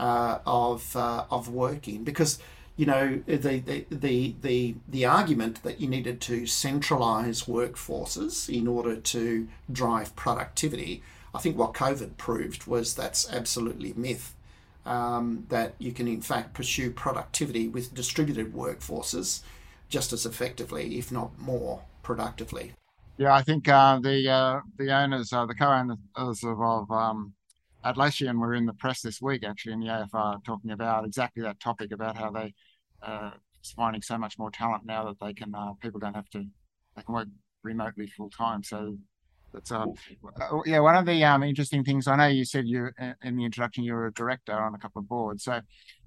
uh, 0.00 0.38
of 0.44 0.96
uh, 0.96 1.24
of 1.30 1.48
working 1.48 2.02
because 2.02 2.40
you 2.80 2.86
know 2.86 3.20
the, 3.26 3.36
the 3.36 3.84
the 3.90 4.34
the 4.40 4.74
the 4.88 5.04
argument 5.04 5.62
that 5.64 5.82
you 5.82 5.86
needed 5.86 6.18
to 6.18 6.46
centralize 6.46 7.42
workforces 7.42 8.48
in 8.48 8.66
order 8.66 8.96
to 8.96 9.46
drive 9.70 10.16
productivity 10.16 11.02
I 11.34 11.40
think 11.40 11.58
what 11.58 11.74
COVID 11.74 12.16
proved 12.16 12.66
was 12.66 12.94
that's 12.94 13.30
absolutely 13.30 13.92
myth 13.98 14.34
um, 14.86 15.44
that 15.50 15.74
you 15.78 15.92
can 15.92 16.08
in 16.08 16.22
fact 16.22 16.54
pursue 16.54 16.90
productivity 16.90 17.68
with 17.68 17.94
distributed 17.94 18.54
workforces 18.54 19.42
just 19.90 20.14
as 20.14 20.24
effectively 20.24 20.98
if 20.98 21.12
not 21.12 21.38
more 21.38 21.82
productively. 22.02 22.72
Yeah, 23.18 23.34
I 23.34 23.42
think 23.42 23.68
uh, 23.68 23.98
the 24.00 24.30
uh, 24.30 24.60
the 24.78 24.90
owners, 24.90 25.34
uh, 25.34 25.44
the 25.44 25.54
co-owners 25.54 25.98
of, 26.16 26.62
of 26.62 26.90
um, 26.90 27.34
Atlassian 27.84 28.38
were 28.38 28.54
in 28.54 28.64
the 28.64 28.72
press 28.72 29.02
this 29.02 29.20
week, 29.20 29.44
actually, 29.44 29.74
in 29.74 29.80
the 29.80 29.86
AFR, 29.86 30.42
talking 30.44 30.70
about 30.70 31.04
exactly 31.04 31.42
that 31.42 31.60
topic 31.60 31.92
about 31.92 32.16
how 32.16 32.30
they 32.30 32.54
uh, 33.02 33.30
finding 33.76 34.02
so 34.02 34.18
much 34.18 34.38
more 34.38 34.50
talent 34.50 34.84
now 34.84 35.04
that 35.04 35.20
they 35.20 35.32
can 35.32 35.54
uh, 35.54 35.72
people 35.82 36.00
don't 36.00 36.14
have 36.14 36.28
to 36.30 36.44
they 36.96 37.02
can 37.02 37.14
work 37.14 37.28
remotely 37.62 38.06
full 38.06 38.30
time. 38.30 38.62
So 38.62 38.96
that's 39.52 39.72
uh, 39.72 39.86
yeah, 40.64 40.78
one 40.80 40.96
of 40.96 41.06
the 41.06 41.24
um, 41.24 41.42
interesting 41.42 41.84
things. 41.84 42.06
I 42.06 42.16
know 42.16 42.26
you 42.26 42.44
said 42.44 42.66
you 42.66 42.90
in 43.22 43.36
the 43.36 43.44
introduction 43.44 43.84
you 43.84 43.94
were 43.94 44.06
a 44.06 44.12
director 44.12 44.52
on 44.52 44.74
a 44.74 44.78
couple 44.78 45.00
of 45.00 45.08
boards, 45.08 45.44
so. 45.44 45.60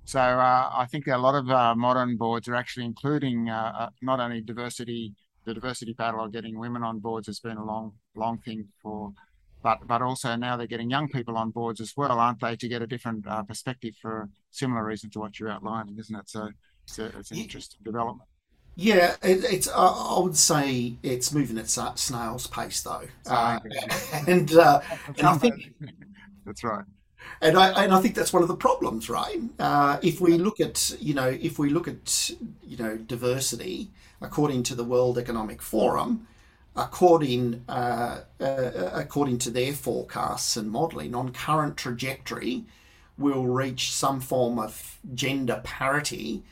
So 0.05 0.19
uh, 0.19 0.69
I 0.75 0.85
think 0.91 1.07
a 1.07 1.17
lot 1.17 1.33
of 1.33 1.49
uh, 1.49 1.75
modern 1.75 2.17
boards 2.17 2.49
are 2.49 2.55
actually 2.55 2.83
including 2.83 3.49
uh, 3.49 3.71
uh 3.73 3.89
not 4.01 4.19
only 4.19 4.41
diversity 4.41 5.15
the 5.45 5.53
diversity 5.53 5.93
battle 5.93 6.23
of 6.23 6.31
getting 6.31 6.57
women 6.57 6.83
on 6.83 6.99
boards 6.99 7.27
has 7.27 7.39
been 7.39 7.57
a 7.57 7.65
long, 7.65 7.93
long 8.15 8.37
thing 8.39 8.67
for, 8.81 9.13
but 9.61 9.79
but 9.87 10.01
also 10.01 10.35
now 10.35 10.57
they're 10.57 10.67
getting 10.67 10.89
young 10.89 11.07
people 11.07 11.37
on 11.37 11.51
boards 11.51 11.81
as 11.81 11.93
well, 11.95 12.19
aren't 12.19 12.39
they, 12.39 12.55
to 12.55 12.67
get 12.67 12.81
a 12.81 12.87
different 12.87 13.27
uh, 13.27 13.43
perspective 13.43 13.95
for 14.01 14.29
similar 14.51 14.83
reason 14.83 15.09
to 15.11 15.19
what 15.19 15.39
you're 15.39 15.49
outlining, 15.49 15.97
isn't 15.99 16.15
it? 16.15 16.29
So 16.29 16.49
it's, 16.83 16.99
a, 16.99 17.05
it's 17.17 17.31
an 17.31 17.37
interesting 17.37 17.79
development. 17.83 18.27
Yeah, 18.75 19.15
it, 19.21 19.43
it's. 19.43 19.67
Uh, 19.67 20.15
I 20.15 20.19
would 20.19 20.35
say 20.35 20.95
it's 21.03 21.31
moving 21.31 21.57
at 21.57 21.69
snail's 21.69 22.47
pace, 22.47 22.81
though, 22.81 23.07
uh, 23.27 23.59
and 24.27 24.51
uh, 24.53 24.81
and 25.17 25.27
I 25.27 25.37
think 25.37 25.73
that's 26.45 26.63
right. 26.63 26.85
And 27.41 27.57
I 27.57 27.83
and 27.83 27.93
I 27.93 28.01
think 28.01 28.15
that's 28.15 28.33
one 28.33 28.41
of 28.41 28.47
the 28.47 28.55
problems, 28.55 29.09
right? 29.09 29.39
Uh, 29.59 29.99
if 30.01 30.19
we 30.19 30.37
look 30.37 30.59
at 30.59 30.95
you 30.99 31.13
know 31.13 31.27
if 31.27 31.59
we 31.59 31.69
look 31.69 31.87
at 31.87 32.31
you 32.63 32.77
know 32.77 32.97
diversity, 32.97 33.91
according 34.21 34.63
to 34.63 34.75
the 34.75 34.83
World 34.83 35.19
Economic 35.19 35.61
Forum, 35.61 36.27
according 36.75 37.63
uh, 37.69 38.21
uh, 38.41 38.89
according 38.93 39.37
to 39.39 39.51
their 39.51 39.73
forecasts 39.73 40.57
and 40.57 40.71
modelling, 40.71 41.13
on 41.13 41.31
current 41.31 41.77
trajectory, 41.77 42.65
we'll 43.19 43.45
reach 43.45 43.91
some 43.91 44.19
form 44.19 44.57
of 44.57 44.97
gender 45.13 45.61
parity 45.63 46.43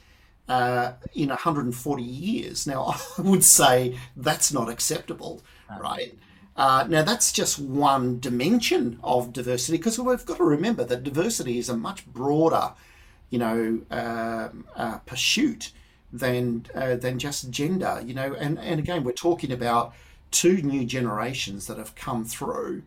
uh, 0.47 0.93
in 1.13 1.29
140 1.29 2.03
years. 2.03 2.67
Now, 2.67 2.95
I 3.17 3.21
would 3.21 3.43
say 3.43 3.97
that's 4.15 4.51
not 4.51 4.69
acceptable, 4.69 5.41
right? 5.79 6.17
Uh, 6.55 6.85
now, 6.87 7.01
that's 7.01 7.31
just 7.31 7.59
one 7.59 8.19
dimension 8.19 8.99
of 9.03 9.33
diversity 9.33 9.77
because 9.77 9.97
we've 9.97 10.25
got 10.25 10.37
to 10.37 10.43
remember 10.43 10.83
that 10.83 11.03
diversity 11.03 11.57
is 11.57 11.69
a 11.69 11.77
much 11.77 12.05
broader 12.05 12.73
you 13.31 13.39
know, 13.39 13.79
um, 13.89 14.65
uh, 14.75 14.99
pursuit 14.99 15.71
than 16.13 16.67
uh, 16.75 16.95
than 16.97 17.17
just 17.17 17.49
gender. 17.49 18.03
You 18.05 18.13
know, 18.13 18.35
and 18.35 18.59
and 18.59 18.79
again, 18.79 19.03
we're 19.03 19.13
talking 19.13 19.51
about 19.51 19.93
two 20.29 20.61
new 20.61 20.85
generations 20.85 21.65
that 21.67 21.77
have 21.77 21.95
come 21.95 22.23
through 22.25 22.83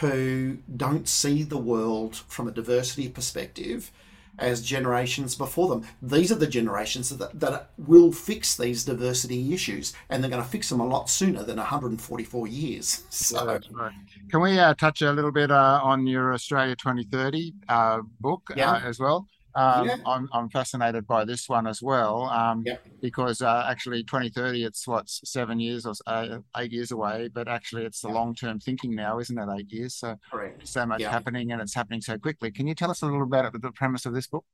who 0.00 0.58
don't 0.74 1.06
see 1.06 1.42
the 1.42 1.58
world 1.58 2.16
from 2.16 2.48
a 2.48 2.50
diversity 2.50 3.08
perspective 3.08 3.92
as 4.38 4.62
generations 4.62 5.34
before 5.34 5.68
them. 5.68 5.86
These 6.00 6.32
are 6.32 6.36
the 6.36 6.46
generations 6.46 7.10
that, 7.10 7.38
that 7.38 7.70
will 7.78 8.12
fix 8.12 8.56
these 8.56 8.84
diversity 8.84 9.52
issues, 9.52 9.92
and 10.08 10.22
they're 10.22 10.30
going 10.30 10.42
to 10.42 10.48
fix 10.48 10.68
them 10.68 10.80
a 10.80 10.86
lot 10.86 11.10
sooner 11.10 11.42
than 11.42 11.56
144 11.56 12.46
years. 12.46 13.04
So, 13.22 13.46
right. 13.46 13.92
Can 14.30 14.40
we 14.40 14.58
uh, 14.58 14.74
touch 14.74 15.00
a 15.02 15.12
little 15.12 15.30
bit 15.32 15.50
uh, 15.50 15.80
on 15.82 16.06
your 16.06 16.32
Australia 16.34 16.74
2030 16.74 17.54
uh, 17.68 18.00
book 18.20 18.50
Yeah. 18.56 18.72
uh, 18.72 18.80
as 18.80 18.98
well? 18.98 19.28
Um, 19.54 19.86
Yeah. 19.86 19.96
I'm, 20.06 20.28
I'm 20.32 20.48
fascinated 20.50 21.06
by 21.06 21.24
this 21.24 21.48
one 21.48 21.66
as 21.66 21.82
well 21.82 22.24
um, 22.30 22.62
Yeah. 22.64 22.76
because 23.00 23.42
uh, 23.42 23.66
actually 23.68 24.02
2030 24.04 24.64
it's 24.64 24.86
what 24.88 25.08
seven 25.08 25.60
years 25.60 25.84
or 25.86 25.94
uh, 26.06 26.38
eight 26.56 26.72
years 26.72 26.90
away 26.90 27.28
but 27.32 27.48
actually 27.48 27.84
it's 27.84 28.00
the 28.00 28.08
Yeah. 28.08 28.14
long-term 28.14 28.60
thinking 28.60 28.94
now 28.94 29.18
isn't 29.18 29.38
it 29.38 29.48
eight 29.58 29.70
years 29.72 29.94
so 29.96 30.16
correct. 30.30 30.66
so 30.66 30.86
much 30.86 31.02
happening 31.02 31.52
and 31.52 31.60
it's 31.60 31.74
happening 31.74 32.00
so 32.00 32.16
quickly 32.18 32.50
can 32.50 32.66
you 32.66 32.74
tell 32.74 32.90
us 32.90 33.02
a 33.02 33.06
little 33.06 33.22
about 33.22 33.52
the 33.60 33.72
premise 33.72 34.06
of 34.06 34.14
this 34.14 34.26
book 34.26 34.44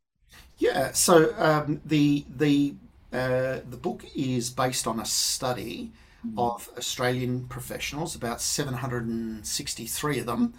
Yeah. 0.59 0.93
So 0.93 1.35
um, 1.39 1.81
the 1.85 2.25
the 2.37 2.75
uh, 3.13 3.61
the 3.71 3.79
book 3.81 4.05
is 4.15 4.51
based 4.51 4.87
on 4.87 5.01
a 5.01 5.05
study 5.07 5.91
of 6.37 6.69
Australian 6.77 7.47
professionals, 7.47 8.15
about 8.15 8.41
763 8.41 10.19
of 10.19 10.27
them, 10.27 10.53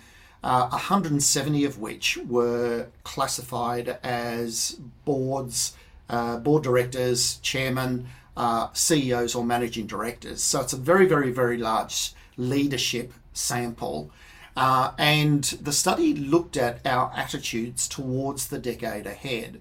uh, 0.43 0.69
170 0.69 1.65
of 1.65 1.79
which 1.79 2.17
were 2.27 2.87
classified 3.03 3.97
as 4.03 4.79
boards, 5.05 5.73
uh, 6.09 6.37
board 6.37 6.63
directors, 6.63 7.37
chairman, 7.37 8.07
uh, 8.37 8.69
CEOs, 8.73 9.35
or 9.35 9.43
managing 9.43 9.85
directors. 9.85 10.41
So 10.41 10.61
it's 10.61 10.73
a 10.73 10.77
very, 10.77 11.05
very, 11.05 11.31
very 11.31 11.57
large 11.57 12.13
leadership 12.37 13.13
sample. 13.33 14.11
Uh, 14.55 14.91
and 14.97 15.43
the 15.43 15.73
study 15.73 16.13
looked 16.13 16.57
at 16.57 16.85
our 16.85 17.11
attitudes 17.15 17.87
towards 17.87 18.47
the 18.47 18.59
decade 18.59 19.05
ahead. 19.05 19.59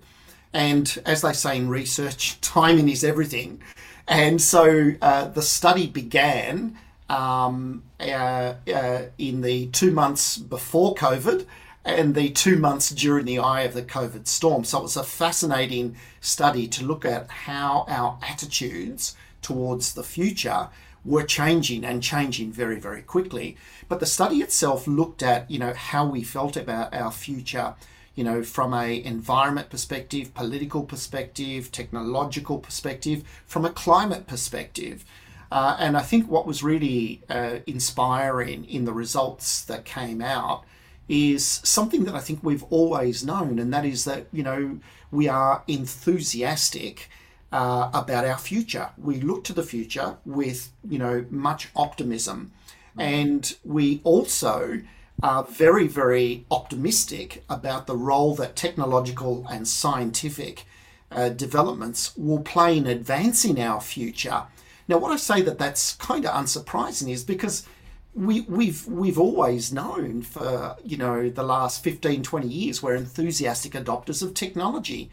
And 0.53 1.01
as 1.05 1.23
they 1.23 1.33
say 1.33 1.57
in 1.57 1.69
research, 1.69 2.41
timing 2.41 2.89
is 2.89 3.05
everything. 3.05 3.61
And 4.07 4.41
so 4.41 4.93
uh, 5.03 5.29
the 5.29 5.43
study 5.43 5.87
began 5.87 6.79
um, 7.09 7.83
uh, 8.01 8.55
uh, 8.73 9.03
in 9.17 9.41
the 9.41 9.67
two 9.69 9.91
months 9.91 10.37
before 10.39 10.95
COVID 10.95 11.47
and 11.85 12.15
the 12.15 12.29
two 12.31 12.57
months 12.57 12.91
during 12.91 13.25
the 13.25 13.39
eye 13.39 13.63
of 13.63 13.75
the 13.75 13.83
COVID 13.83 14.27
storm. 14.27 14.65
So 14.65 14.79
it 14.79 14.83
was 14.83 14.97
a 14.97 15.05
fascinating 15.05 15.97
study 16.21 16.69
to 16.69 16.85
look 16.85 17.05
at 17.05 17.31
how 17.31 17.87
our 17.89 18.19
attitudes 18.23 19.17
towards 19.41 19.95
the 19.95 20.05
future 20.05 20.69
were 21.05 21.23
changing 21.23 21.85
and 21.85 22.03
changing 22.03 22.53
very, 22.53 22.79
very 22.79 23.01
quickly. 23.01 23.57
But 23.89 24.01
the 24.01 24.07
study 24.07 24.39
itself 24.39 24.87
looked 24.87 25.23
at, 25.23 25.51
you 25.51 25.59
know, 25.59 25.73
how 25.73 26.05
we 26.05 26.23
felt 26.23 26.57
about 26.57 26.93
our 26.93 27.11
future, 27.11 27.75
you 28.15 28.25
know, 28.25 28.43
from 28.43 28.75
a 28.75 29.03
environment 29.03 29.71
perspective, 29.71 30.35
political 30.35 30.83
perspective, 30.83 31.73
technological 31.73 32.59
perspective, 32.59 33.23
from 33.47 33.65
a 33.65 33.71
climate 33.71 34.27
perspective. 34.27 35.05
Uh, 35.51 35.77
and 35.79 35.97
I 35.97 36.03
think 36.03 36.29
what 36.29 36.47
was 36.47 36.63
really 36.63 37.23
uh, 37.29 37.61
inspiring 37.67 38.65
in 38.67 38.85
the 38.85 38.93
results 38.93 39.65
that 39.65 39.85
came 39.85 40.21
out 40.21 40.65
is 41.09 41.61
something 41.65 42.05
that 42.05 42.15
I 42.15 42.21
think 42.21 42.41
we've 42.43 42.65
always 42.65 43.25
known, 43.25 43.59
and 43.59 43.73
that 43.73 43.87
is 43.87 44.05
that, 44.05 44.27
you 44.31 44.43
know, 44.43 44.79
we 45.11 45.27
are 45.27 45.63
enthusiastic 45.67 47.09
uh, 47.51 47.91
about 47.95 48.27
our 48.27 48.37
future. 48.37 48.91
We 48.99 49.21
look 49.21 49.45
to 49.45 49.55
the 49.55 49.63
future 49.63 50.19
with, 50.27 50.71
you 50.87 50.99
know, 50.99 51.25
much 51.31 51.69
optimism. 51.75 52.53
And 52.99 53.57
we 53.65 54.01
also 54.05 54.83
are 55.23 55.45
very, 55.45 55.87
very 55.87 56.45
optimistic 56.51 57.45
about 57.49 57.87
the 57.87 57.97
role 57.97 58.35
that 58.35 58.57
technological 58.57 59.47
and 59.49 59.67
scientific 59.67 60.65
uh, 61.11 61.29
developments 61.31 62.17
will 62.17 62.41
play 62.41 62.77
in 62.77 62.87
advancing 62.87 63.61
our 63.61 63.81
future. 63.81 64.45
Now, 64.89 64.97
what 64.97 65.13
I 65.13 65.17
say 65.17 65.43
that 65.43 65.59
that's 65.59 65.95
kind 65.97 66.25
of 66.25 66.33
unsurprising 66.33 67.13
is 67.13 67.23
because 67.23 67.67
we, 68.15 68.41
we've 68.43 68.87
we've 68.87 69.19
always 69.19 69.73
known 69.73 70.23
for 70.23 70.77
you 70.83 70.97
know 70.97 71.29
the 71.29 71.43
last 71.43 71.85
15 71.85 72.23
20 72.23 72.49
years 72.49 72.83
we're 72.83 72.97
enthusiastic 72.97 73.73
adopters 73.73 74.23
of 74.23 74.35
technology. 74.35 75.11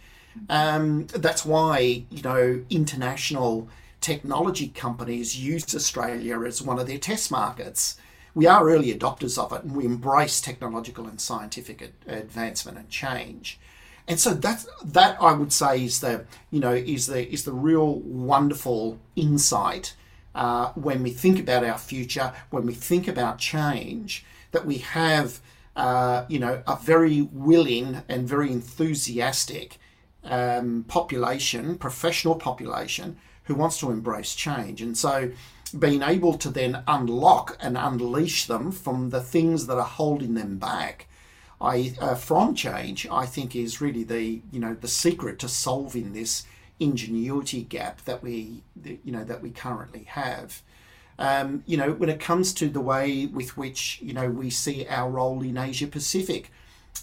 Um, 0.50 1.08
that's 1.08 1.46
why 1.46 2.06
you 2.10 2.22
know 2.24 2.64
international 2.70 3.70
technology 4.02 4.68
companies 4.70 5.38
use 5.38 5.76
australia 5.76 6.40
as 6.42 6.62
one 6.62 6.80
of 6.80 6.88
their 6.88 6.98
test 6.98 7.30
markets. 7.30 7.98
We 8.34 8.48
are 8.48 8.70
early 8.70 8.94
adopters 8.94 9.38
of 9.42 9.54
it 9.54 9.64
and 9.64 9.76
we 9.76 9.86
embrace 9.86 10.42
technological 10.42 11.08
and 11.08 11.20
scientific 11.22 11.82
ad- 11.82 11.94
advancement 12.06 12.78
and 12.78 12.90
change 12.90 13.60
and 14.08 14.20
so 14.20 14.34
that 14.34 14.66
that 14.84 15.22
I 15.22 15.34
would 15.34 15.52
say 15.52 15.84
is 15.84 16.00
the 16.00 16.26
you 16.52 16.60
know 16.60 16.74
is 16.74 17.08
the 17.08 17.32
is 17.32 17.44
the 17.44 17.54
real 17.54 18.00
wonderful 18.00 19.00
insight 19.16 19.96
uh, 20.36 20.72
when 20.74 21.02
we 21.02 21.12
think 21.12 21.40
about 21.40 21.64
our 21.64 21.78
future, 21.78 22.34
when 22.50 22.66
we 22.66 22.74
think 22.74 23.08
about 23.08 23.40
change, 23.40 24.26
that 24.52 24.66
we 24.66 24.80
have 24.80 25.40
uh, 25.76 26.26
you 26.28 26.40
know 26.40 26.62
a 26.68 26.76
very 26.76 27.22
willing 27.22 28.04
and 28.08 28.28
very 28.28 28.52
enthusiastic 28.52 29.78
um, 30.24 30.86
population, 30.88 31.78
professional 31.78 32.36
population 32.36 33.18
who 33.46 33.56
wants 33.56 33.80
to 33.80 33.92
embrace 33.92 34.36
change, 34.36 34.82
and 34.82 34.98
so 34.98 35.32
being 35.80 36.04
able 36.04 36.38
to 36.38 36.50
then 36.50 36.84
unlock 36.88 37.58
and 37.60 37.76
unleash 37.78 38.46
them 38.46 38.72
from 38.72 39.10
the 39.10 39.22
things 39.22 39.66
that 39.66 39.78
are 39.78 39.84
holding 39.84 40.36
them 40.36 40.58
back 40.58 41.08
I 41.62 41.96
uh, 42.00 42.16
from 42.16 42.54
change, 42.56 43.08
I 43.10 43.26
think 43.26 43.56
is 43.56 43.82
really 43.82 44.04
the 44.04 44.42
you 44.52 44.60
know 44.60 44.74
the 44.74 44.88
secret 44.88 45.40
to 45.40 45.48
solving 45.48 46.14
this 46.14 46.46
ingenuity 46.80 47.64
gap 47.64 48.04
that 48.06 48.22
we 48.22 48.64
you 48.84 49.12
know 49.12 49.24
that 49.24 49.42
we 49.42 49.52
currently 49.52 50.04
have. 50.04 50.62
Um, 51.18 51.64
you 51.66 51.78
know, 51.78 51.94
when 51.94 52.10
it 52.10 52.20
comes 52.20 52.54
to 52.56 52.68
the 52.68 52.82
way 52.82 53.28
with 53.28 53.56
which 53.56 54.00
you 54.02 54.14
know 54.14 54.30
we 54.30 54.50
see 54.50 54.86
our 54.88 55.10
role 55.10 55.42
in 55.42 55.58
Asia 55.58 55.88
Pacific, 55.88 56.52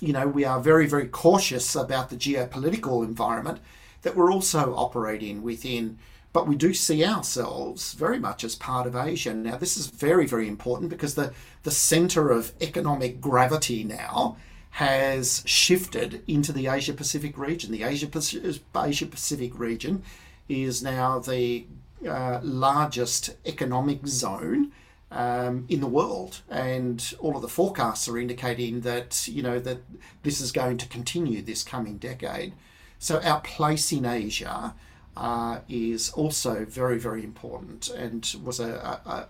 you 0.00 0.12
know 0.12 0.26
we 0.26 0.44
are 0.44 0.60
very 0.60 0.86
very 0.86 1.08
cautious 1.08 1.74
about 1.74 2.10
the 2.10 2.16
geopolitical 2.16 3.04
environment 3.04 3.60
that 4.02 4.16
we're 4.16 4.32
also 4.32 4.74
operating 4.74 5.42
within. 5.42 5.98
But 6.32 6.48
we 6.48 6.56
do 6.56 6.72
see 6.72 7.04
ourselves 7.04 7.92
very 7.92 8.18
much 8.18 8.42
as 8.42 8.54
part 8.54 8.86
of 8.86 8.96
Asia. 8.96 9.34
Now, 9.34 9.56
this 9.56 9.76
is 9.76 9.88
very, 9.88 10.26
very 10.26 10.48
important 10.48 10.90
because 10.90 11.14
the, 11.14 11.32
the 11.62 11.70
center 11.70 12.30
of 12.30 12.52
economic 12.60 13.20
gravity 13.20 13.84
now 13.84 14.36
has 14.72 15.42
shifted 15.44 16.22
into 16.26 16.50
the 16.50 16.66
Asia 16.66 16.94
Pacific 16.94 17.36
region. 17.36 17.70
The 17.70 17.82
Asia 17.82 18.06
Pacific, 18.06 19.58
region 19.58 20.02
is 20.48 20.82
now 20.82 21.18
the 21.18 21.66
uh, 22.08 22.40
largest 22.42 23.36
economic 23.44 24.06
zone 24.06 24.72
um, 25.10 25.66
in 25.68 25.80
the 25.80 25.86
world, 25.86 26.40
and 26.48 27.14
all 27.20 27.36
of 27.36 27.42
the 27.42 27.48
forecasts 27.48 28.08
are 28.08 28.16
indicating 28.16 28.80
that 28.80 29.28
you 29.28 29.42
know 29.42 29.60
that 29.60 29.82
this 30.22 30.40
is 30.40 30.52
going 30.52 30.78
to 30.78 30.88
continue 30.88 31.42
this 31.42 31.62
coming 31.62 31.98
decade. 31.98 32.54
So 32.98 33.20
our 33.20 33.40
place 33.42 33.92
in 33.92 34.06
Asia 34.06 34.74
uh, 35.16 35.60
is 35.68 36.10
also 36.12 36.64
very, 36.64 36.98
very 36.98 37.22
important, 37.22 37.88
and 37.88 38.34
was 38.44 38.60
a, 38.60 38.72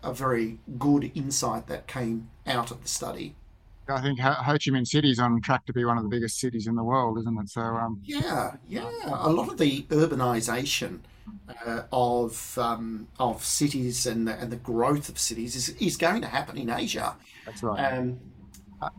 a, 0.02 0.10
a 0.10 0.14
very 0.14 0.58
good 0.78 1.10
insight 1.14 1.66
that 1.66 1.86
came 1.86 2.30
out 2.46 2.70
of 2.70 2.82
the 2.82 2.88
study. 2.88 3.34
I 3.88 4.00
think 4.00 4.20
Ho, 4.20 4.30
Ho 4.30 4.52
Chi 4.52 4.70
Minh 4.70 4.86
City 4.86 5.10
is 5.10 5.18
on 5.18 5.40
track 5.40 5.66
to 5.66 5.72
be 5.72 5.84
one 5.84 5.96
of 5.98 6.04
the 6.04 6.08
biggest 6.08 6.38
cities 6.38 6.66
in 6.66 6.76
the 6.76 6.84
world, 6.84 7.18
isn't 7.18 7.38
it? 7.40 7.48
So, 7.50 7.60
um, 7.60 8.00
Yeah, 8.04 8.54
yeah. 8.68 8.90
A 9.06 9.30
lot 9.30 9.50
of 9.50 9.58
the 9.58 9.82
urbanisation 9.82 11.00
uh, 11.66 11.82
of 11.92 12.56
um, 12.58 13.08
of 13.18 13.44
cities 13.44 14.06
and 14.06 14.28
the, 14.28 14.34
and 14.34 14.50
the 14.50 14.56
growth 14.56 15.08
of 15.08 15.18
cities 15.18 15.56
is, 15.56 15.70
is 15.70 15.96
going 15.96 16.22
to 16.22 16.28
happen 16.28 16.56
in 16.56 16.70
Asia. 16.70 17.16
that's 17.44 17.62
right. 17.62 17.92
Um, 17.92 18.20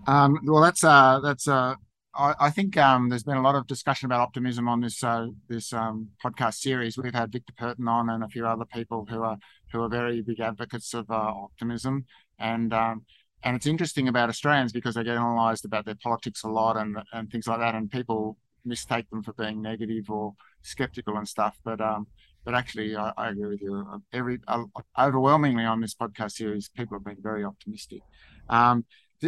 Um, 0.08 0.40
well, 0.46 0.62
that's 0.62 0.84
uh, 0.84 1.20
that's 1.22 1.48
uh, 1.48 1.76
I, 2.16 2.50
think 2.52 2.78
um, 2.78 3.10
there's 3.10 3.24
been 3.24 3.38
a 3.38 3.42
lot 3.42 3.56
of 3.56 3.66
discussion 3.66 4.06
about 4.06 4.22
optimism 4.22 4.68
on 4.68 4.82
this 4.82 5.04
uh, 5.04 5.28
this 5.48 5.74
um, 5.74 6.10
podcast 6.24 6.56
series. 6.56 6.98
We've 6.98 7.14
had 7.14 7.32
Victor 7.32 7.54
Perton 7.58 7.88
on 7.88 8.10
and 8.10 8.24
a 8.24 8.28
few 8.28 8.46
other 8.46 8.66
people 8.66 9.08
who 9.10 9.24
are 9.24 9.38
who 9.72 9.82
are 9.82 9.90
very 9.90 10.22
big 10.22 10.40
advocates 10.40 10.94
of 10.94 11.10
uh, 11.10 11.16
optimism, 11.16 12.06
and 12.38 12.72
um, 12.74 13.06
and 13.44 13.56
it's 13.56 13.66
interesting 13.66 14.08
about 14.08 14.30
Australians 14.30 14.72
because 14.72 14.94
they 14.96 15.04
get 15.04 15.18
analysed 15.18 15.66
about 15.66 15.86
their 15.86 15.98
politics 16.04 16.44
a 16.44 16.48
lot 16.48 16.78
and 16.78 16.98
and 17.14 17.32
things 17.32 17.48
like 17.48 17.60
that, 17.60 17.74
and 17.74 17.90
people 17.90 18.38
mistake 18.64 19.10
them 19.10 19.24
for 19.24 19.34
being 19.34 19.62
negative 19.62 20.10
or 20.10 20.36
skeptical 20.62 21.18
and 21.18 21.28
stuff. 21.28 21.58
But 21.64 21.82
um, 21.82 22.06
but 22.46 22.54
actually, 22.54 22.96
I, 22.96 23.12
I 23.18 23.30
agree 23.30 23.48
with 23.48 23.62
you. 23.62 24.04
Every 24.12 24.40
uh, 24.48 24.66
overwhelmingly 25.00 25.66
on 25.66 25.82
this 25.82 25.96
podcast 25.96 26.34
series, 26.34 26.70
people 26.70 26.98
have 26.98 27.06
been 27.06 27.24
very 27.24 27.44
optimistic. 27.44 28.02
Um, 28.50 28.86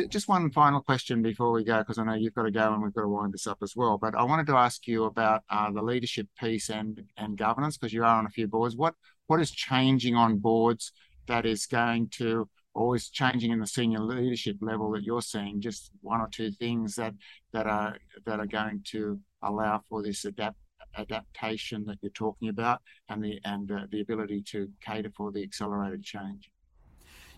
just 0.10 0.28
one 0.28 0.52
final 0.52 0.82
question 0.82 1.22
before 1.22 1.52
we 1.52 1.64
go, 1.64 1.80
because 1.80 1.98
I 1.98 2.04
know 2.04 2.14
you've 2.14 2.34
got 2.34 2.44
to 2.44 2.52
go 2.52 2.74
and 2.74 2.84
we've 2.84 2.94
got 2.94 3.02
to 3.02 3.08
wind 3.08 3.34
this 3.34 3.48
up 3.48 3.60
as 3.62 3.76
well. 3.76 3.98
But 3.98 4.16
I 4.16 4.24
wanted 4.24 4.48
to 4.48 4.58
ask 4.58 4.88
you 4.88 5.06
about 5.06 5.44
uh, 5.50 5.72
the 5.72 5.82
leadership 5.82 6.28
piece 6.40 6.70
and 6.70 7.02
and 7.18 7.38
governance, 7.38 7.78
because 7.78 7.94
you 7.94 8.04
are 8.04 8.20
on 8.20 8.26
a 8.26 8.30
few 8.30 8.48
boards. 8.48 8.76
What 8.76 8.96
what 9.28 9.42
is 9.42 9.52
changing 9.52 10.16
on 10.16 10.38
boards 10.38 10.92
that 11.28 11.46
is 11.46 11.66
going 11.66 12.10
to 12.10 12.48
or 12.74 12.96
is 12.96 13.10
changing 13.10 13.52
in 13.52 13.60
the 13.60 13.68
senior 13.68 14.00
leadership 14.00 14.58
level 14.62 14.92
that 14.92 15.04
you're 15.04 15.22
seeing? 15.22 15.62
Just 15.62 15.92
one 16.02 16.22
or 16.22 16.30
two 16.30 16.52
things 16.52 16.96
that 16.96 17.14
that 17.54 17.68
are 17.68 17.98
that 18.26 18.40
are 18.40 18.48
going 18.48 18.82
to 18.92 19.20
allow 19.42 19.82
for 19.90 20.04
this 20.04 20.26
adapt 20.26 20.58
adaptation 20.98 21.86
that 21.86 21.98
you're 22.02 22.12
talking 22.12 22.50
about 22.50 22.82
and 23.10 23.24
the 23.24 23.40
and 23.46 23.72
uh, 23.72 23.82
the 23.92 24.02
ability 24.02 24.42
to 24.42 24.70
cater 24.82 25.12
for 25.16 25.32
the 25.32 25.44
accelerated 25.44 26.04
change. 26.04 26.50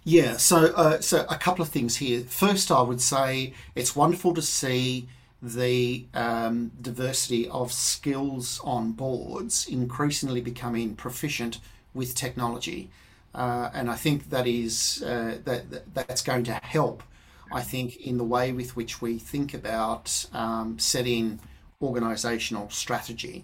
Yeah, 0.10 0.38
so 0.38 0.68
uh, 0.68 1.02
so 1.02 1.26
a 1.28 1.36
couple 1.36 1.62
of 1.64 1.68
things 1.70 1.98
here. 1.98 2.22
First, 2.22 2.72
I 2.72 2.82
would 2.82 3.02
say 3.02 3.54
it's 3.76 3.94
wonderful 3.94 4.34
to 4.36 4.42
see 4.42 5.10
the 5.42 6.06
um, 6.14 6.72
diversity 6.82 7.50
of 7.50 7.74
skills 7.74 8.62
on 8.64 8.94
boards 8.94 9.68
increasingly 9.68 10.40
becoming 10.40 10.96
proficient 10.96 11.60
with 11.94 12.16
technology, 12.16 12.90
uh, 13.36 13.70
and 13.74 13.92
I 13.92 13.96
think 13.96 14.30
that 14.30 14.48
is 14.48 15.04
uh, 15.04 15.40
that 15.44 15.94
that's 15.94 16.22
going 16.22 16.46
to 16.46 16.54
help. 16.54 17.04
I 17.52 17.62
think 17.62 17.98
in 17.98 18.18
the 18.18 18.24
way 18.24 18.54
with 18.54 18.78
which 18.78 19.02
we 19.02 19.18
think 19.20 19.54
about 19.54 20.26
um, 20.34 20.80
setting 20.80 21.40
organisational 21.82 22.72
strategy. 22.72 23.44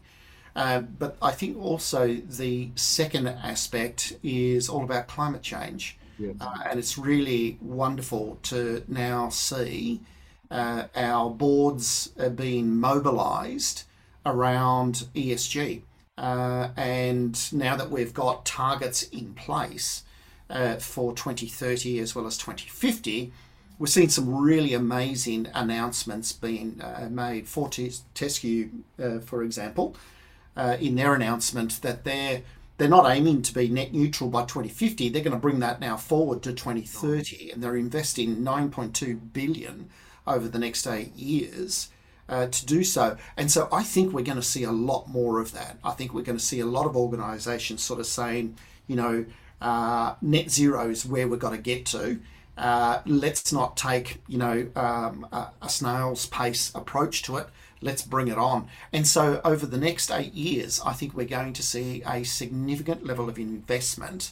Uh, 0.55 0.79
but 0.79 1.17
I 1.21 1.31
think 1.31 1.57
also 1.61 2.15
the 2.15 2.69
second 2.75 3.27
aspect 3.27 4.13
is 4.23 4.69
all 4.69 4.83
about 4.85 5.07
climate 5.07 5.41
change. 5.41 5.97
Uh, 6.39 6.57
and 6.69 6.79
it's 6.79 6.97
really 6.97 7.57
wonderful 7.61 8.39
to 8.43 8.83
now 8.87 9.29
see 9.29 10.01
uh, 10.51 10.85
our 10.95 11.29
boards 11.29 12.07
being 12.35 12.75
mobilised 12.77 13.83
around 14.25 15.05
ESG. 15.15 15.81
Uh, 16.17 16.69
and 16.77 17.51
now 17.53 17.75
that 17.75 17.89
we've 17.89 18.13
got 18.13 18.45
targets 18.45 19.03
in 19.03 19.33
place 19.33 20.03
uh, 20.49 20.75
for 20.75 21.13
2030 21.13 21.99
as 21.99 22.13
well 22.13 22.27
as 22.27 22.37
2050, 22.37 23.31
we're 23.79 23.87
seeing 23.87 24.09
some 24.09 24.33
really 24.33 24.73
amazing 24.73 25.47
announcements 25.55 26.31
being 26.31 26.79
uh, 26.81 27.09
made. 27.09 27.47
Fortescue, 27.47 28.69
uh, 29.01 29.19
for 29.19 29.43
example, 29.43 29.95
in 30.79 30.95
their 30.95 31.15
announcement 31.15 31.81
that 31.81 32.03
they're 32.03 32.43
they're 32.83 32.89
not 32.89 33.09
aiming 33.09 33.41
to 33.43 33.53
be 33.53 33.69
net 33.69 33.93
neutral 33.93 34.29
by 34.29 34.41
2050. 34.41 35.07
They're 35.07 35.23
going 35.23 35.31
to 35.31 35.39
bring 35.39 35.59
that 35.59 35.79
now 35.79 35.95
forward 35.95 36.43
to 36.43 36.51
2030, 36.51 37.51
and 37.51 37.63
they're 37.63 37.77
investing 37.77 38.43
9.2 38.43 39.31
billion 39.31 39.89
over 40.27 40.49
the 40.49 40.59
next 40.59 40.85
eight 40.85 41.15
years 41.15 41.87
uh, 42.27 42.47
to 42.47 42.65
do 42.65 42.83
so. 42.83 43.15
And 43.37 43.49
so 43.49 43.69
I 43.71 43.83
think 43.83 44.11
we're 44.11 44.25
going 44.25 44.35
to 44.35 44.41
see 44.41 44.63
a 44.63 44.71
lot 44.73 45.07
more 45.07 45.39
of 45.39 45.53
that. 45.53 45.77
I 45.81 45.91
think 45.91 46.13
we're 46.13 46.23
going 46.23 46.37
to 46.37 46.43
see 46.43 46.59
a 46.59 46.65
lot 46.65 46.85
of 46.85 46.97
organisations 46.97 47.81
sort 47.81 48.01
of 48.01 48.05
saying, 48.05 48.57
you 48.85 48.97
know, 48.97 49.25
uh, 49.61 50.15
net 50.21 50.51
zero 50.51 50.89
is 50.89 51.05
where 51.05 51.25
we've 51.25 51.39
got 51.39 51.51
to 51.51 51.57
get 51.57 51.85
to. 51.85 52.19
Uh, 52.57 52.99
let's 53.05 53.53
not 53.53 53.77
take, 53.77 54.21
you 54.27 54.37
know, 54.37 54.67
um, 54.75 55.25
a, 55.31 55.51
a 55.61 55.69
snail's 55.69 56.25
pace 56.25 56.69
approach 56.75 57.21
to 57.23 57.37
it 57.37 57.47
let's 57.83 58.01
bring 58.01 58.27
it 58.27 58.37
on. 58.37 58.67
And 58.91 59.07
so 59.07 59.41
over 59.43 59.65
the 59.65 59.77
next 59.77 60.11
eight 60.11 60.33
years, 60.33 60.81
I 60.85 60.93
think 60.93 61.13
we're 61.13 61.25
going 61.25 61.53
to 61.53 61.63
see 61.63 62.01
a 62.05 62.23
significant 62.23 63.05
level 63.05 63.29
of 63.29 63.37
investment 63.37 64.31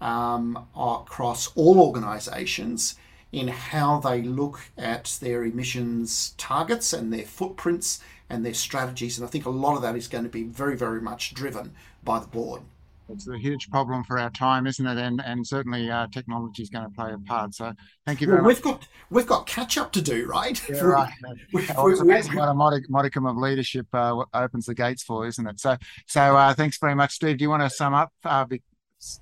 um, 0.00 0.66
across 0.76 1.48
all 1.56 1.80
organisations 1.80 2.96
in 3.32 3.48
how 3.48 4.00
they 4.00 4.22
look 4.22 4.60
at 4.76 5.18
their 5.20 5.44
emissions 5.44 6.34
targets 6.36 6.92
and 6.92 7.12
their 7.12 7.24
footprints 7.24 8.00
and 8.28 8.44
their 8.44 8.54
strategies. 8.54 9.18
And 9.18 9.26
I 9.26 9.30
think 9.30 9.46
a 9.46 9.50
lot 9.50 9.76
of 9.76 9.82
that 9.82 9.96
is 9.96 10.08
going 10.08 10.24
to 10.24 10.30
be 10.30 10.44
very, 10.44 10.76
very 10.76 11.00
much 11.00 11.34
driven 11.34 11.72
by 12.02 12.18
the 12.18 12.26
board 12.26 12.62
it's 13.12 13.28
a 13.28 13.38
huge 13.38 13.70
problem 13.70 14.04
for 14.04 14.18
our 14.18 14.30
time, 14.30 14.66
isn't 14.66 14.86
it? 14.86 14.98
And 14.98 15.22
and 15.24 15.46
certainly 15.46 15.90
uh, 15.90 16.06
technology 16.08 16.62
is 16.62 16.70
going 16.70 16.84
to 16.84 16.90
play 16.90 17.12
a 17.12 17.18
part. 17.18 17.54
So 17.54 17.72
thank 18.06 18.20
you 18.20 18.26
very 18.26 18.40
well, 18.40 18.48
much. 18.48 18.56
We've 18.56 18.64
got 18.64 18.88
we've 19.10 19.26
got 19.26 19.46
catch 19.46 19.78
up 19.78 19.92
to 19.92 20.02
do, 20.02 20.26
right? 20.26 20.60
Yeah, 20.68 20.80
right. 20.82 21.12
well, 21.52 21.88
it's 21.88 22.00
amazing 22.00 22.36
what 22.36 22.48
a 22.48 22.54
modicum 22.54 23.26
of 23.26 23.36
leadership 23.36 23.86
uh, 23.92 24.24
opens 24.34 24.66
the 24.66 24.74
gates 24.74 25.02
for, 25.02 25.26
isn't 25.26 25.46
it? 25.46 25.60
So 25.60 25.76
so 26.06 26.36
uh, 26.36 26.54
thanks 26.54 26.78
very 26.78 26.94
much, 26.94 27.12
Steve. 27.12 27.38
Do 27.38 27.44
you 27.44 27.50
want 27.50 27.62
to 27.62 27.70
sum 27.70 27.94
up? 27.94 28.12
Uh, 28.24 28.46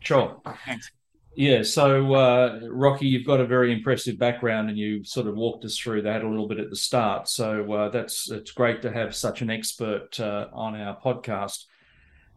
sure. 0.01 0.41
Thanks. 0.65 0.91
Yeah, 1.39 1.63
so 1.63 2.15
uh, 2.15 2.59
Rocky, 2.69 3.07
you've 3.07 3.25
got 3.25 3.39
a 3.39 3.47
very 3.47 3.73
impressive 3.73 4.19
background, 4.19 4.71
and 4.71 4.77
you 4.77 5.05
sort 5.05 5.29
of 5.29 5.37
walked 5.37 5.65
us 5.65 5.79
through 5.79 6.03
that 6.03 6.25
a 6.25 6.29
little 6.29 6.49
bit 6.49 6.59
at 6.59 6.69
the 6.69 6.75
start. 6.75 7.29
So 7.29 7.73
uh, 7.73 7.89
that's 7.91 8.29
it's 8.29 8.51
great 8.51 8.83
to 8.83 8.91
have 8.91 9.15
such 9.15 9.41
an 9.41 9.49
expert 9.49 10.19
uh, 10.19 10.49
on 10.53 10.75
our 10.75 11.01
podcast. 11.01 11.67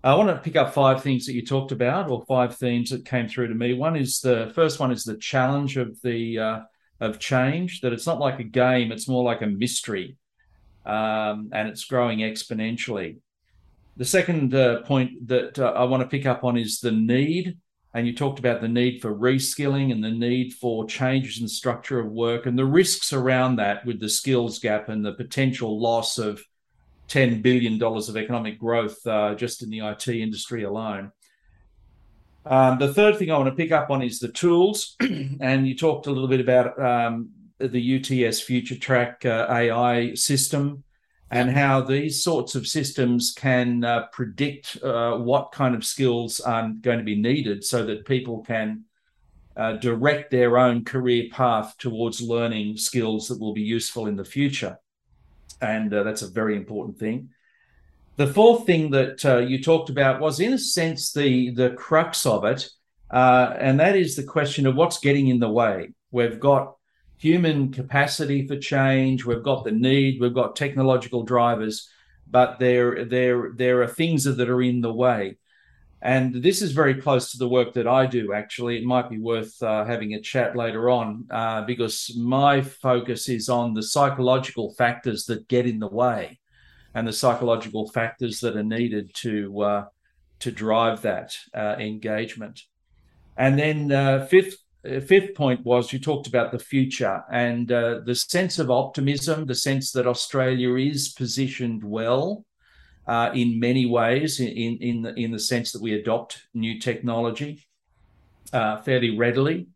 I 0.03 0.15
want 0.15 0.29
to 0.29 0.37
pick 0.37 0.55
up 0.55 0.73
five 0.73 1.03
things 1.03 1.27
that 1.27 1.33
you 1.33 1.45
talked 1.45 1.71
about, 1.71 2.09
or 2.09 2.25
five 2.25 2.57
themes 2.57 2.89
that 2.89 3.05
came 3.05 3.27
through 3.27 3.49
to 3.49 3.55
me. 3.55 3.73
One 3.73 3.95
is 3.95 4.19
the 4.19 4.51
first 4.55 4.79
one 4.79 4.91
is 4.91 5.03
the 5.03 5.17
challenge 5.17 5.77
of 5.77 6.01
the 6.01 6.39
uh, 6.39 6.59
of 6.99 7.19
change. 7.19 7.81
That 7.81 7.93
it's 7.93 8.07
not 8.07 8.19
like 8.19 8.39
a 8.39 8.43
game; 8.43 8.91
it's 8.91 9.07
more 9.07 9.23
like 9.23 9.43
a 9.43 9.47
mystery, 9.47 10.17
um, 10.85 11.49
and 11.53 11.67
it's 11.67 11.85
growing 11.85 12.19
exponentially. 12.19 13.17
The 13.97 14.05
second 14.05 14.55
uh, 14.55 14.81
point 14.81 15.27
that 15.27 15.59
uh, 15.59 15.73
I 15.75 15.83
want 15.83 16.01
to 16.01 16.09
pick 16.09 16.25
up 16.25 16.43
on 16.43 16.57
is 16.57 16.79
the 16.79 16.91
need, 16.91 17.59
and 17.93 18.07
you 18.07 18.15
talked 18.15 18.39
about 18.39 18.61
the 18.61 18.67
need 18.67 19.03
for 19.03 19.13
reskilling 19.13 19.91
and 19.91 20.03
the 20.03 20.09
need 20.09 20.53
for 20.53 20.87
changes 20.87 21.37
in 21.37 21.43
the 21.43 21.49
structure 21.49 21.99
of 21.99 22.11
work 22.11 22.47
and 22.47 22.57
the 22.57 22.65
risks 22.65 23.13
around 23.13 23.57
that 23.57 23.85
with 23.85 23.99
the 23.99 24.09
skills 24.09 24.57
gap 24.57 24.89
and 24.89 25.05
the 25.05 25.13
potential 25.13 25.79
loss 25.79 26.17
of 26.17 26.41
$10 27.11 27.41
billion 27.41 27.81
of 27.81 28.17
economic 28.17 28.57
growth 28.57 29.05
uh, 29.05 29.35
just 29.35 29.61
in 29.63 29.69
the 29.69 29.79
IT 29.79 30.07
industry 30.07 30.63
alone. 30.63 31.11
Um, 32.45 32.79
the 32.79 32.93
third 32.93 33.17
thing 33.17 33.29
I 33.29 33.37
want 33.37 33.49
to 33.49 33.55
pick 33.55 33.71
up 33.71 33.89
on 33.89 34.01
is 34.01 34.19
the 34.19 34.29
tools. 34.29 34.95
and 35.41 35.67
you 35.67 35.75
talked 35.75 36.07
a 36.07 36.11
little 36.11 36.29
bit 36.29 36.39
about 36.39 36.81
um, 36.81 37.29
the 37.59 38.27
UTS 38.27 38.41
Future 38.41 38.77
Track 38.77 39.25
uh, 39.25 39.47
AI 39.49 40.13
system 40.15 40.83
and 41.29 41.51
how 41.51 41.81
these 41.81 42.23
sorts 42.23 42.55
of 42.55 42.65
systems 42.65 43.33
can 43.33 43.83
uh, 43.83 44.07
predict 44.11 44.81
uh, 44.83 45.17
what 45.17 45.51
kind 45.51 45.75
of 45.75 45.85
skills 45.85 46.39
are 46.39 46.69
going 46.81 46.97
to 46.97 47.05
be 47.05 47.15
needed 47.15 47.63
so 47.63 47.85
that 47.85 48.05
people 48.05 48.41
can 48.43 48.83
uh, 49.55 49.73
direct 49.73 50.31
their 50.31 50.57
own 50.57 50.83
career 50.83 51.27
path 51.31 51.75
towards 51.77 52.21
learning 52.21 52.77
skills 52.77 53.27
that 53.27 53.39
will 53.39 53.53
be 53.53 53.61
useful 53.61 54.07
in 54.07 54.15
the 54.15 54.25
future 54.25 54.77
and 55.61 55.93
uh, 55.93 56.03
that's 56.03 56.21
a 56.21 56.27
very 56.27 56.55
important 56.55 56.97
thing. 56.97 57.29
The 58.17 58.27
fourth 58.27 58.65
thing 58.65 58.91
that 58.91 59.23
uh, 59.25 59.37
you 59.37 59.63
talked 59.63 59.89
about 59.89 60.19
was, 60.19 60.39
in 60.39 60.53
a 60.53 60.57
sense, 60.57 61.13
the 61.13 61.51
the 61.51 61.71
crux 61.71 62.25
of 62.25 62.43
it, 62.45 62.69
uh, 63.09 63.55
and 63.57 63.79
that 63.79 63.95
is 63.95 64.15
the 64.15 64.23
question 64.23 64.67
of 64.67 64.75
what's 64.75 64.99
getting 64.99 65.27
in 65.27 65.39
the 65.39 65.49
way. 65.49 65.91
We've 66.11 66.39
got 66.39 66.75
human 67.17 67.71
capacity 67.71 68.47
for 68.47 68.57
change, 68.57 69.25
we've 69.25 69.43
got 69.43 69.63
the 69.63 69.71
need, 69.71 70.19
we've 70.19 70.33
got 70.33 70.55
technological 70.55 71.23
drivers, 71.23 71.87
but 72.29 72.59
there 72.59 73.05
there 73.05 73.51
there 73.55 73.81
are 73.83 73.87
things 73.87 74.23
that 74.23 74.49
are 74.49 74.61
in 74.61 74.81
the 74.81 74.93
way. 74.93 75.37
And 76.03 76.41
this 76.41 76.63
is 76.63 76.71
very 76.71 76.95
close 76.95 77.31
to 77.31 77.37
the 77.37 77.47
work 77.47 77.73
that 77.73 77.87
I 77.87 78.07
do, 78.07 78.33
actually. 78.33 78.77
It 78.77 78.85
might 78.85 79.09
be 79.09 79.19
worth 79.19 79.61
uh, 79.61 79.85
having 79.85 80.13
a 80.13 80.21
chat 80.21 80.55
later 80.55 80.89
on 80.89 81.27
uh, 81.29 81.61
because 81.63 82.15
my 82.17 82.61
focus 82.61 83.29
is 83.29 83.49
on 83.49 83.75
the 83.75 83.83
psychological 83.83 84.73
factors 84.73 85.25
that 85.25 85.47
get 85.47 85.67
in 85.67 85.77
the 85.77 85.87
way 85.87 86.39
and 86.95 87.07
the 87.07 87.13
psychological 87.13 87.87
factors 87.89 88.39
that 88.39 88.57
are 88.57 88.63
needed 88.63 89.13
to, 89.13 89.61
uh, 89.61 89.85
to 90.39 90.51
drive 90.51 91.03
that 91.03 91.35
uh, 91.53 91.75
engagement. 91.77 92.61
And 93.37 93.59
then, 93.59 93.91
uh, 93.91 94.25
fifth, 94.25 94.57
uh, 94.83 95.01
fifth 95.01 95.35
point 95.35 95.63
was 95.63 95.93
you 95.93 95.99
talked 95.99 96.25
about 96.25 96.51
the 96.51 96.59
future 96.59 97.23
and 97.31 97.67
the 97.67 98.15
sense 98.15 98.57
of 98.57 98.71
optimism, 98.71 99.45
the 99.45 99.55
sense 99.55 99.91
that 99.91 100.07
Australia 100.07 100.73
is 100.75 101.09
positioned 101.09 101.83
well 101.83 102.43
uh, 103.11 103.29
in 103.33 103.59
many 103.59 103.85
ways, 103.85 104.39
in 104.39 104.77
in 104.89 105.01
the, 105.01 105.13
in 105.15 105.31
the 105.31 105.39
sense 105.51 105.73
that 105.73 105.81
we 105.81 105.93
adopt 105.93 106.47
new 106.53 106.79
technology 106.79 107.67
uh, 108.53 108.77
fairly 108.85 109.17
readily, 109.17 109.67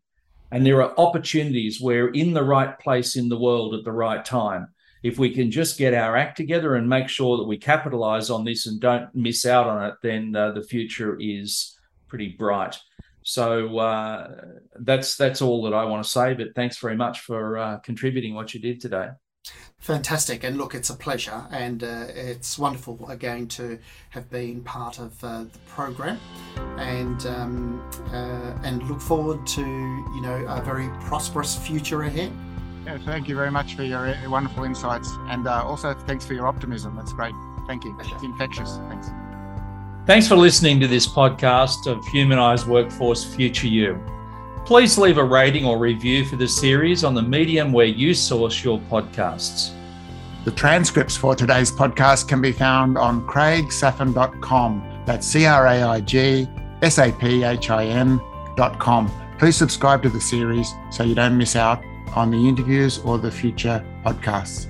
and 0.50 0.64
there 0.64 0.80
are 0.82 0.98
opportunities 1.06 1.78
where 1.78 2.08
in 2.08 2.32
the 2.32 2.48
right 2.54 2.78
place 2.78 3.14
in 3.20 3.28
the 3.28 3.42
world 3.46 3.74
at 3.74 3.84
the 3.84 3.98
right 4.06 4.24
time. 4.24 4.68
If 5.02 5.18
we 5.18 5.30
can 5.34 5.50
just 5.50 5.78
get 5.78 5.94
our 5.94 6.16
act 6.16 6.36
together 6.36 6.74
and 6.74 6.88
make 6.88 7.08
sure 7.08 7.36
that 7.36 7.50
we 7.52 7.58
capitalize 7.58 8.30
on 8.30 8.44
this 8.44 8.66
and 8.66 8.80
don't 8.80 9.14
miss 9.14 9.44
out 9.44 9.66
on 9.66 9.84
it, 9.88 9.94
then 10.02 10.34
uh, 10.34 10.52
the 10.52 10.62
future 10.62 11.16
is 11.20 11.78
pretty 12.08 12.30
bright. 12.38 12.80
So 13.22 13.78
uh, 13.78 14.18
that's 14.88 15.16
that's 15.16 15.42
all 15.42 15.62
that 15.64 15.74
I 15.74 15.84
want 15.84 16.02
to 16.04 16.10
say. 16.10 16.34
But 16.34 16.54
thanks 16.54 16.78
very 16.78 16.96
much 16.96 17.20
for 17.20 17.58
uh, 17.58 17.78
contributing 17.88 18.34
what 18.34 18.54
you 18.54 18.60
did 18.60 18.80
today. 18.80 19.08
Fantastic. 19.78 20.42
And 20.42 20.56
look, 20.56 20.74
it's 20.74 20.90
a 20.90 20.94
pleasure 20.94 21.44
and 21.50 21.84
uh, 21.84 22.06
it's 22.08 22.58
wonderful 22.58 23.08
again 23.08 23.46
to 23.48 23.78
have 24.10 24.28
been 24.30 24.62
part 24.62 24.98
of 24.98 25.22
uh, 25.22 25.44
the 25.44 25.58
program 25.68 26.18
and 26.76 27.24
um, 27.26 27.88
uh, 28.12 28.66
and 28.66 28.82
look 28.88 29.00
forward 29.00 29.46
to, 29.46 29.60
you 29.60 30.20
know, 30.20 30.44
a 30.48 30.60
very 30.60 30.88
prosperous 31.00 31.56
future 31.56 32.02
ahead. 32.02 32.32
Yeah, 32.84 32.98
thank 32.98 33.28
you 33.28 33.34
very 33.34 33.50
much 33.50 33.74
for 33.74 33.82
your 33.82 34.06
uh, 34.06 34.16
wonderful 34.28 34.64
insights, 34.64 35.10
and 35.28 35.46
uh, 35.46 35.64
also 35.64 35.92
thanks 35.92 36.24
for 36.24 36.34
your 36.34 36.46
optimism. 36.46 36.94
That's 36.94 37.12
great. 37.12 37.34
Thank 37.66 37.84
you. 37.84 37.96
It's 37.98 38.22
infectious. 38.22 38.78
Thanks. 38.88 39.08
Thanks 40.06 40.28
for 40.28 40.36
listening 40.36 40.78
to 40.80 40.86
this 40.86 41.06
podcast 41.06 41.88
of 41.88 42.04
Humanised 42.06 42.68
Workforce 42.68 43.24
Future 43.24 43.66
You. 43.66 44.00
Please 44.66 44.98
leave 44.98 45.16
a 45.16 45.24
rating 45.24 45.64
or 45.64 45.78
review 45.78 46.24
for 46.24 46.34
the 46.34 46.48
series 46.48 47.04
on 47.04 47.14
the 47.14 47.22
medium 47.22 47.72
where 47.72 47.86
you 47.86 48.12
source 48.12 48.64
your 48.64 48.80
podcasts. 48.90 49.70
The 50.44 50.50
transcripts 50.50 51.16
for 51.16 51.36
today's 51.36 51.70
podcast 51.70 52.26
can 52.26 52.40
be 52.40 52.50
found 52.50 52.98
on 52.98 53.24
craigsaphin.com. 53.28 55.04
That's 55.06 55.24
C 55.24 55.46
R 55.46 55.66
A 55.66 55.82
I 55.84 56.00
G 56.00 56.48
S 56.82 56.98
A 56.98 57.12
P 57.12 57.44
H 57.44 57.70
I 57.70 57.84
N.com. 57.84 59.10
Please 59.38 59.56
subscribe 59.56 60.02
to 60.02 60.08
the 60.08 60.20
series 60.20 60.74
so 60.90 61.04
you 61.04 61.14
don't 61.14 61.38
miss 61.38 61.54
out 61.54 61.80
on 62.16 62.32
the 62.32 62.48
interviews 62.48 62.98
or 62.98 63.18
the 63.18 63.30
future 63.30 63.84
podcasts. 64.04 64.66